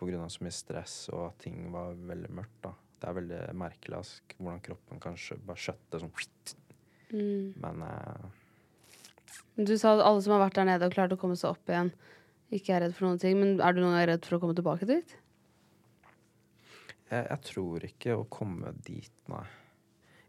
[0.00, 2.58] av så mye stress og at ting var veldig mørkt.
[2.64, 2.72] da.
[3.00, 6.14] Det er veldig merkelig ass, hvordan kroppen kanskje bare skjøtter sånn
[7.10, 7.56] Mm.
[7.58, 11.34] Men eh, Du sa at alle som har vært der nede og klart å komme
[11.34, 11.90] seg opp igjen,
[12.54, 13.34] ikke er redd for noen ting.
[13.40, 15.16] Men er du noen gang redd for å komme tilbake dit?
[17.10, 19.46] jeg, jeg tror ikke å komme dit, nei.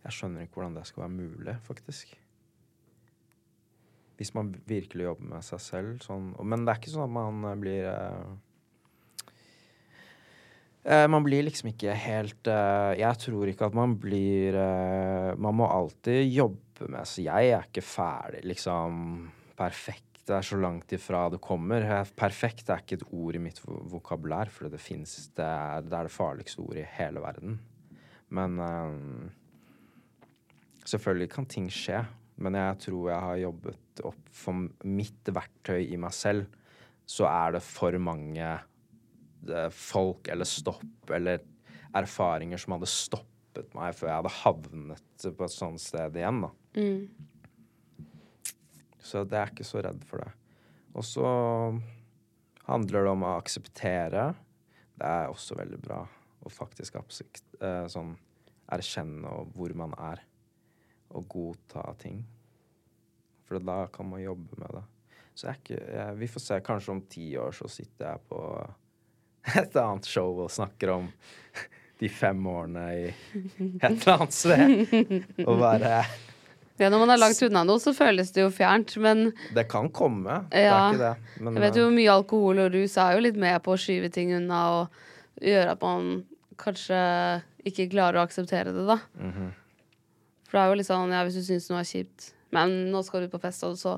[0.01, 2.15] Jeg skjønner ikke hvordan det skal være mulig, faktisk.
[4.17, 7.61] Hvis man virkelig jobber med seg selv sånn Men det er ikke sånn at man
[7.61, 8.33] blir eh,
[10.81, 15.67] Man blir liksom ikke helt eh, Jeg tror ikke at man blir eh, Man må
[15.69, 19.27] alltid jobbe med Så Jeg er ikke ferdig, liksom
[19.59, 20.07] perfekt.
[20.31, 21.83] Er så langt ifra det kommer.
[22.17, 25.49] Perfekt er ikke et ord i mitt vokabulær, for det fins det,
[25.85, 27.57] det er det farligste ordet i hele verden.
[28.31, 29.29] Men eh,
[30.87, 31.99] Selvfølgelig kan ting skje,
[32.41, 36.47] men jeg tror jeg har jobbet opp for mitt verktøy i meg selv.
[37.05, 38.65] Så er det for mange eh,
[39.73, 41.41] folk eller stopp eller
[41.97, 46.51] erfaringer som hadde stoppet meg før jeg hadde havnet på et sånt sted igjen, da.
[49.01, 50.31] Så jeg er ikke så redd for det.
[50.93, 51.27] Og så
[52.67, 54.27] handler det om å akseptere.
[54.95, 56.01] Det er også veldig bra
[56.41, 58.15] å faktisk absikt, eh, sånn
[58.71, 60.27] erkjenne hvor man er.
[61.11, 62.21] og godta ting.
[63.43, 64.83] For da kan man jobbe med det.
[65.35, 66.59] Så jeg er ikke jeg, Vi får se.
[66.63, 68.39] Kanskje om ti år så sitter jeg på
[69.61, 71.07] et annet show og snakker om
[72.01, 74.75] de fem årene i et eller annet sted.
[75.45, 76.01] Og bare
[76.81, 79.89] Ja, når man er langt unna noe, så føles det jo fjernt, men Det kan
[79.93, 80.39] komme.
[80.49, 81.39] Det er ikke det.
[81.45, 83.81] Men jeg vet jo eh, mye alkohol og rus er jo litt med på å
[83.83, 85.03] skyve ting unna og
[85.45, 86.09] gjøre at man
[86.61, 86.97] kanskje
[87.69, 88.97] ikke klarer å akseptere det, da.
[89.21, 89.51] mhm.
[90.49, 92.99] For det er jo litt sånn, ja, hvis du syns noe er kjipt, men nå
[93.07, 93.93] skal du på fest, og så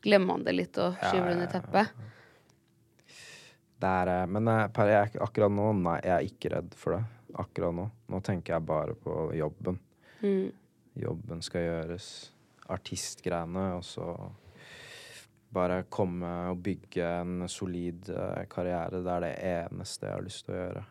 [0.00, 2.06] glemmer man det litt og skyver det under teppet.
[3.86, 6.96] Er, eh, men eh, per, jeg, er akkurat nå, nei, jeg er ikke redd for
[6.96, 7.02] det.
[7.40, 7.86] Akkurat nå.
[8.10, 9.78] Nå tenker jeg bare på jobben.
[10.20, 10.50] Mm.
[11.00, 12.10] Jobben skal gjøres.
[12.70, 14.06] Artistgreiene, og så
[15.50, 19.02] bare komme og bygge en solid eh, karriere.
[19.02, 20.84] Det er det eneste jeg har lyst til å gjøre.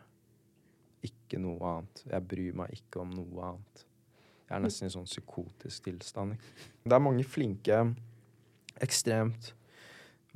[1.08, 2.04] Ikke noe annet.
[2.10, 3.86] Jeg bryr meg ikke om noe annet.
[4.44, 6.36] Jeg er nesten i sånn psykotisk tilstand.
[6.82, 7.84] Det er mange flinke
[8.80, 9.50] Ekstremt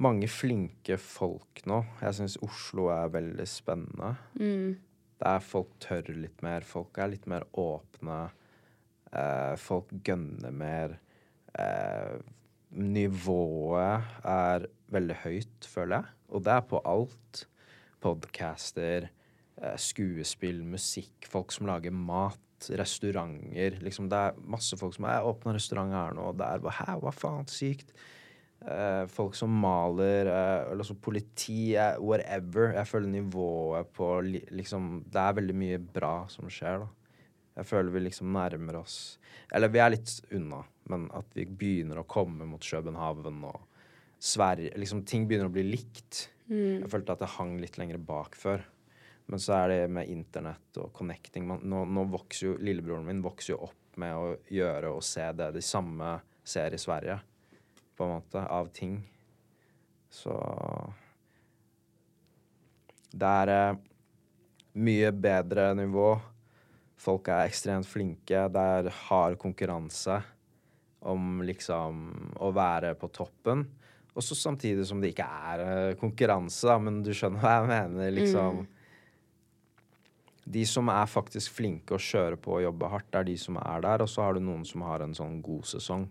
[0.03, 1.81] mange flinke folk nå.
[2.03, 4.15] Jeg syns Oslo er veldig spennende.
[4.41, 4.75] Mm.
[5.23, 6.67] Der folk tør litt mer.
[6.67, 8.21] Folk er litt mer åpne.
[9.15, 10.97] Eh, folk gønner mer.
[11.55, 12.17] Eh,
[12.75, 16.17] nivået er veldig høyt, føler jeg.
[16.35, 17.45] Og det er på alt.
[18.05, 19.09] Podcaster,
[19.63, 23.79] eh, skuespill, musikk, folk som lager mat, restauranter.
[23.81, 26.77] Liksom, det er masse folk som er åpna restaurant her nå, og det er bare
[26.81, 27.95] Hæ, hva faen, sykt?
[28.65, 32.73] Eh, folk som maler, eh, eller også politi, eh, whatever.
[32.73, 36.89] Jeg føler nivået på li liksom Det er veldig mye bra som skjer, da.
[37.57, 39.19] Jeg føler vi liksom nærmer oss
[39.53, 43.61] Eller vi er litt unna, men at vi begynner å komme mot København og
[44.19, 46.31] Sverige Liksom ting begynner å bli likt.
[46.49, 48.65] Jeg følte at det hang litt lenger bak før.
[49.27, 53.23] Men så er det med internett og connecting man, nå, nå vokser jo Lillebroren min
[53.25, 57.17] vokser jo opp med å gjøre og se det de samme ser i Sverige,
[57.97, 58.99] på en måte, av ting.
[60.11, 60.35] Så
[63.15, 63.83] Det er eh,
[64.75, 66.09] mye bedre nivå.
[66.99, 68.47] Folk er ekstremt flinke.
[68.51, 70.19] Det er hard konkurranse
[71.05, 72.05] om liksom
[72.43, 73.67] å være på toppen.
[74.15, 77.71] Og så samtidig som det ikke er eh, konkurranse, da, men du skjønner hva jeg
[77.71, 78.11] mener.
[78.15, 78.65] liksom
[80.45, 83.59] De som er faktisk flinke og kjører på og jobber hardt, det er de som
[83.63, 84.05] er der.
[84.07, 86.07] Og så har du noen som har en sånn god sesong.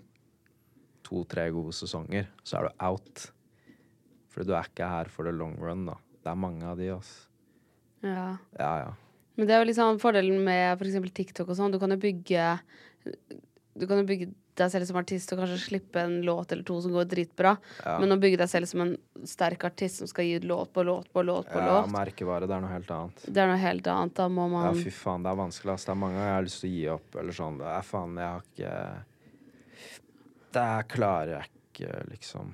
[1.03, 3.25] To-tre gode sesonger, så er du out.
[4.33, 5.97] For du er ikke her for the long run, da.
[6.23, 7.27] Det er mange av de, altså.
[8.03, 8.29] Ja.
[8.59, 8.93] Ja, ja.
[9.37, 11.11] Men det er jo liksom fordelen med f.eks.
[11.15, 11.73] TikTok og sånn.
[11.73, 12.47] Du kan jo bygge
[13.73, 16.75] Du kan jo bygge deg selv som artist og kanskje slippe en låt eller to
[16.83, 17.55] som går dritbra.
[17.81, 17.95] Ja.
[18.03, 18.91] Men å bygge deg selv som en
[19.25, 22.45] sterk artist som skal gi ut låt på låt på låt på ja låt, merkevare,
[22.45, 23.23] det er noe helt annet.
[23.25, 24.13] det er noe helt annet.
[24.19, 25.73] Da må Ja, fy faen, det er vanskelig.
[25.73, 25.87] ass.
[25.87, 27.17] Det er mange ganger jeg har lyst til å gi opp.
[27.23, 27.57] Eller sånn.
[27.63, 28.75] Det er faen, jeg har ikke
[30.53, 32.51] Det klarer jeg ikke, liksom.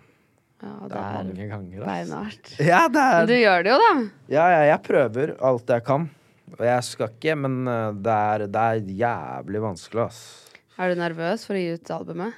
[0.61, 2.49] Ja, Det det er mange ganger, beinhardt.
[2.71, 3.91] Ja, det er du gjør det jo, da.
[4.33, 6.09] Ja, ja, jeg prøver alt jeg kan.
[6.57, 10.21] Og jeg skal ikke, men uh, det er, det er jævlig vanskelig, ass.
[10.79, 12.33] Er du nervøs for å gi ut albumet?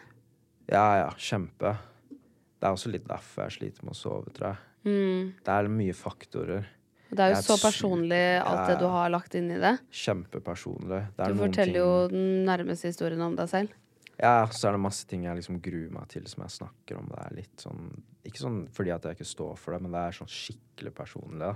[0.71, 1.75] Ja, ja, kjempe.
[2.11, 4.61] Det er også litt derfor jeg sliter med å sove, tror jeg.
[4.85, 5.33] Mm.
[5.45, 6.67] Det er mye faktorer.
[7.11, 9.73] Det er jo så personlig, alt det du har lagt inn i det.
[9.91, 11.01] Kjempepersonlig.
[11.17, 13.73] Det Du forteller ting- jo den nærmeste historien om deg selv.
[14.21, 17.05] Ja, så er det masse ting jeg liksom gruer meg til som jeg snakker om.
[17.09, 17.81] Det er litt sånn
[18.27, 21.47] Ikke sånn fordi at jeg ikke står for det, men det er sånn skikkelig personlig.
[21.47, 21.53] da.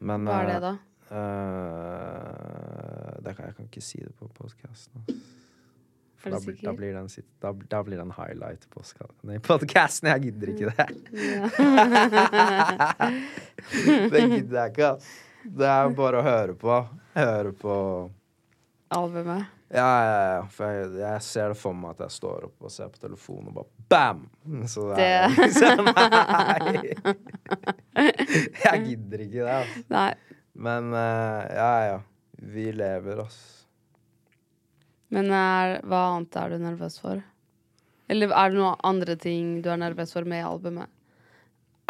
[0.00, 0.72] Men Hva er det, eh, da?
[1.12, 1.20] Uh,
[3.20, 5.04] det kan, jeg kan ikke si det på podkasten.
[6.24, 7.08] Er Da, da, blir det en,
[7.42, 8.82] da, da blir den highlight på
[9.42, 10.08] podkasten.
[10.08, 10.86] Jeg gidder ikke det.
[14.14, 15.06] det gidder jeg ikke, ass.
[15.42, 16.88] Det er bare å høre på.
[17.18, 17.74] Høre på
[18.96, 19.44] Albumet.
[19.72, 20.42] ja, ja, ja.
[20.52, 23.48] For jeg, jeg ser det for meg at jeg står opp og ser på telefonen
[23.52, 24.20] og bare bam!
[24.68, 26.72] Så det er Det- liksom Nei.
[28.64, 29.56] Jeg gidder ikke det.
[29.56, 29.82] Altså.
[29.92, 30.12] Nei.
[30.68, 31.98] Men uh, ja, ja.
[32.42, 33.48] Vi lever, altså.
[35.12, 37.20] Men er, hva annet er du nervøs for?
[38.12, 40.88] Eller er det noen andre ting du er nervøs for med albumet?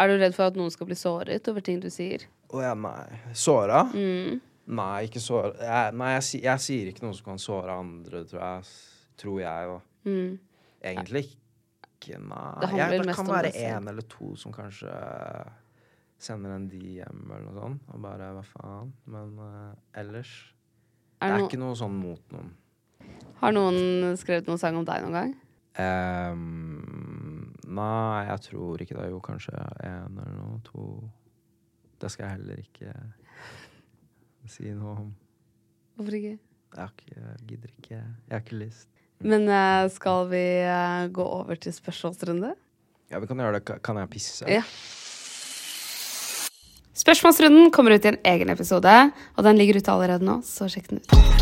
[0.01, 2.21] Er du redd for at noen skal bli såret over ting du sier?
[2.53, 3.07] Å ja, nei.
[3.39, 3.85] Såra?
[3.95, 4.41] Mm.
[4.71, 8.23] Nei, ikke såre Jeg, nei, jeg, jeg, jeg sier ikke noe som kan såre andre,
[8.31, 8.75] tror jeg.
[9.23, 9.79] Tror jeg, da.
[10.07, 10.39] Mm.
[10.83, 12.47] Egentlig ikke, nei.
[12.63, 14.95] Det Jeg, det kan være én eller to som kanskje
[16.23, 18.93] sender en DM eller noe sånt, og bare hva faen.
[19.11, 20.33] Men uh, ellers
[21.21, 22.53] Er Det er no ikke noe sånn mot noen.
[23.41, 25.33] har noen skrevet noen sang om deg noen gang?
[25.83, 29.09] Um, nei, jeg tror ikke det.
[29.11, 29.55] Jo, kanskje
[29.87, 30.61] én eller noe.
[30.71, 30.87] To.
[32.03, 32.95] Det skal jeg heller ikke
[34.51, 35.13] si noe om.
[35.97, 36.39] Hvorfor ikke?
[36.73, 37.99] Jeg, jeg gidder ikke.
[37.99, 38.89] Jeg har ikke lyst.
[39.23, 42.55] Men eh, skal vi eh, gå over til spørsmålsrunde?
[43.13, 43.79] Ja, vi kan gjøre det.
[43.85, 44.49] Kan jeg pisse?
[44.51, 44.65] Ja.
[47.03, 48.97] Spørsmålsrunden kommer ut i en egen episode,
[49.37, 51.42] og den ligger ute allerede nå, så sjekk den ut.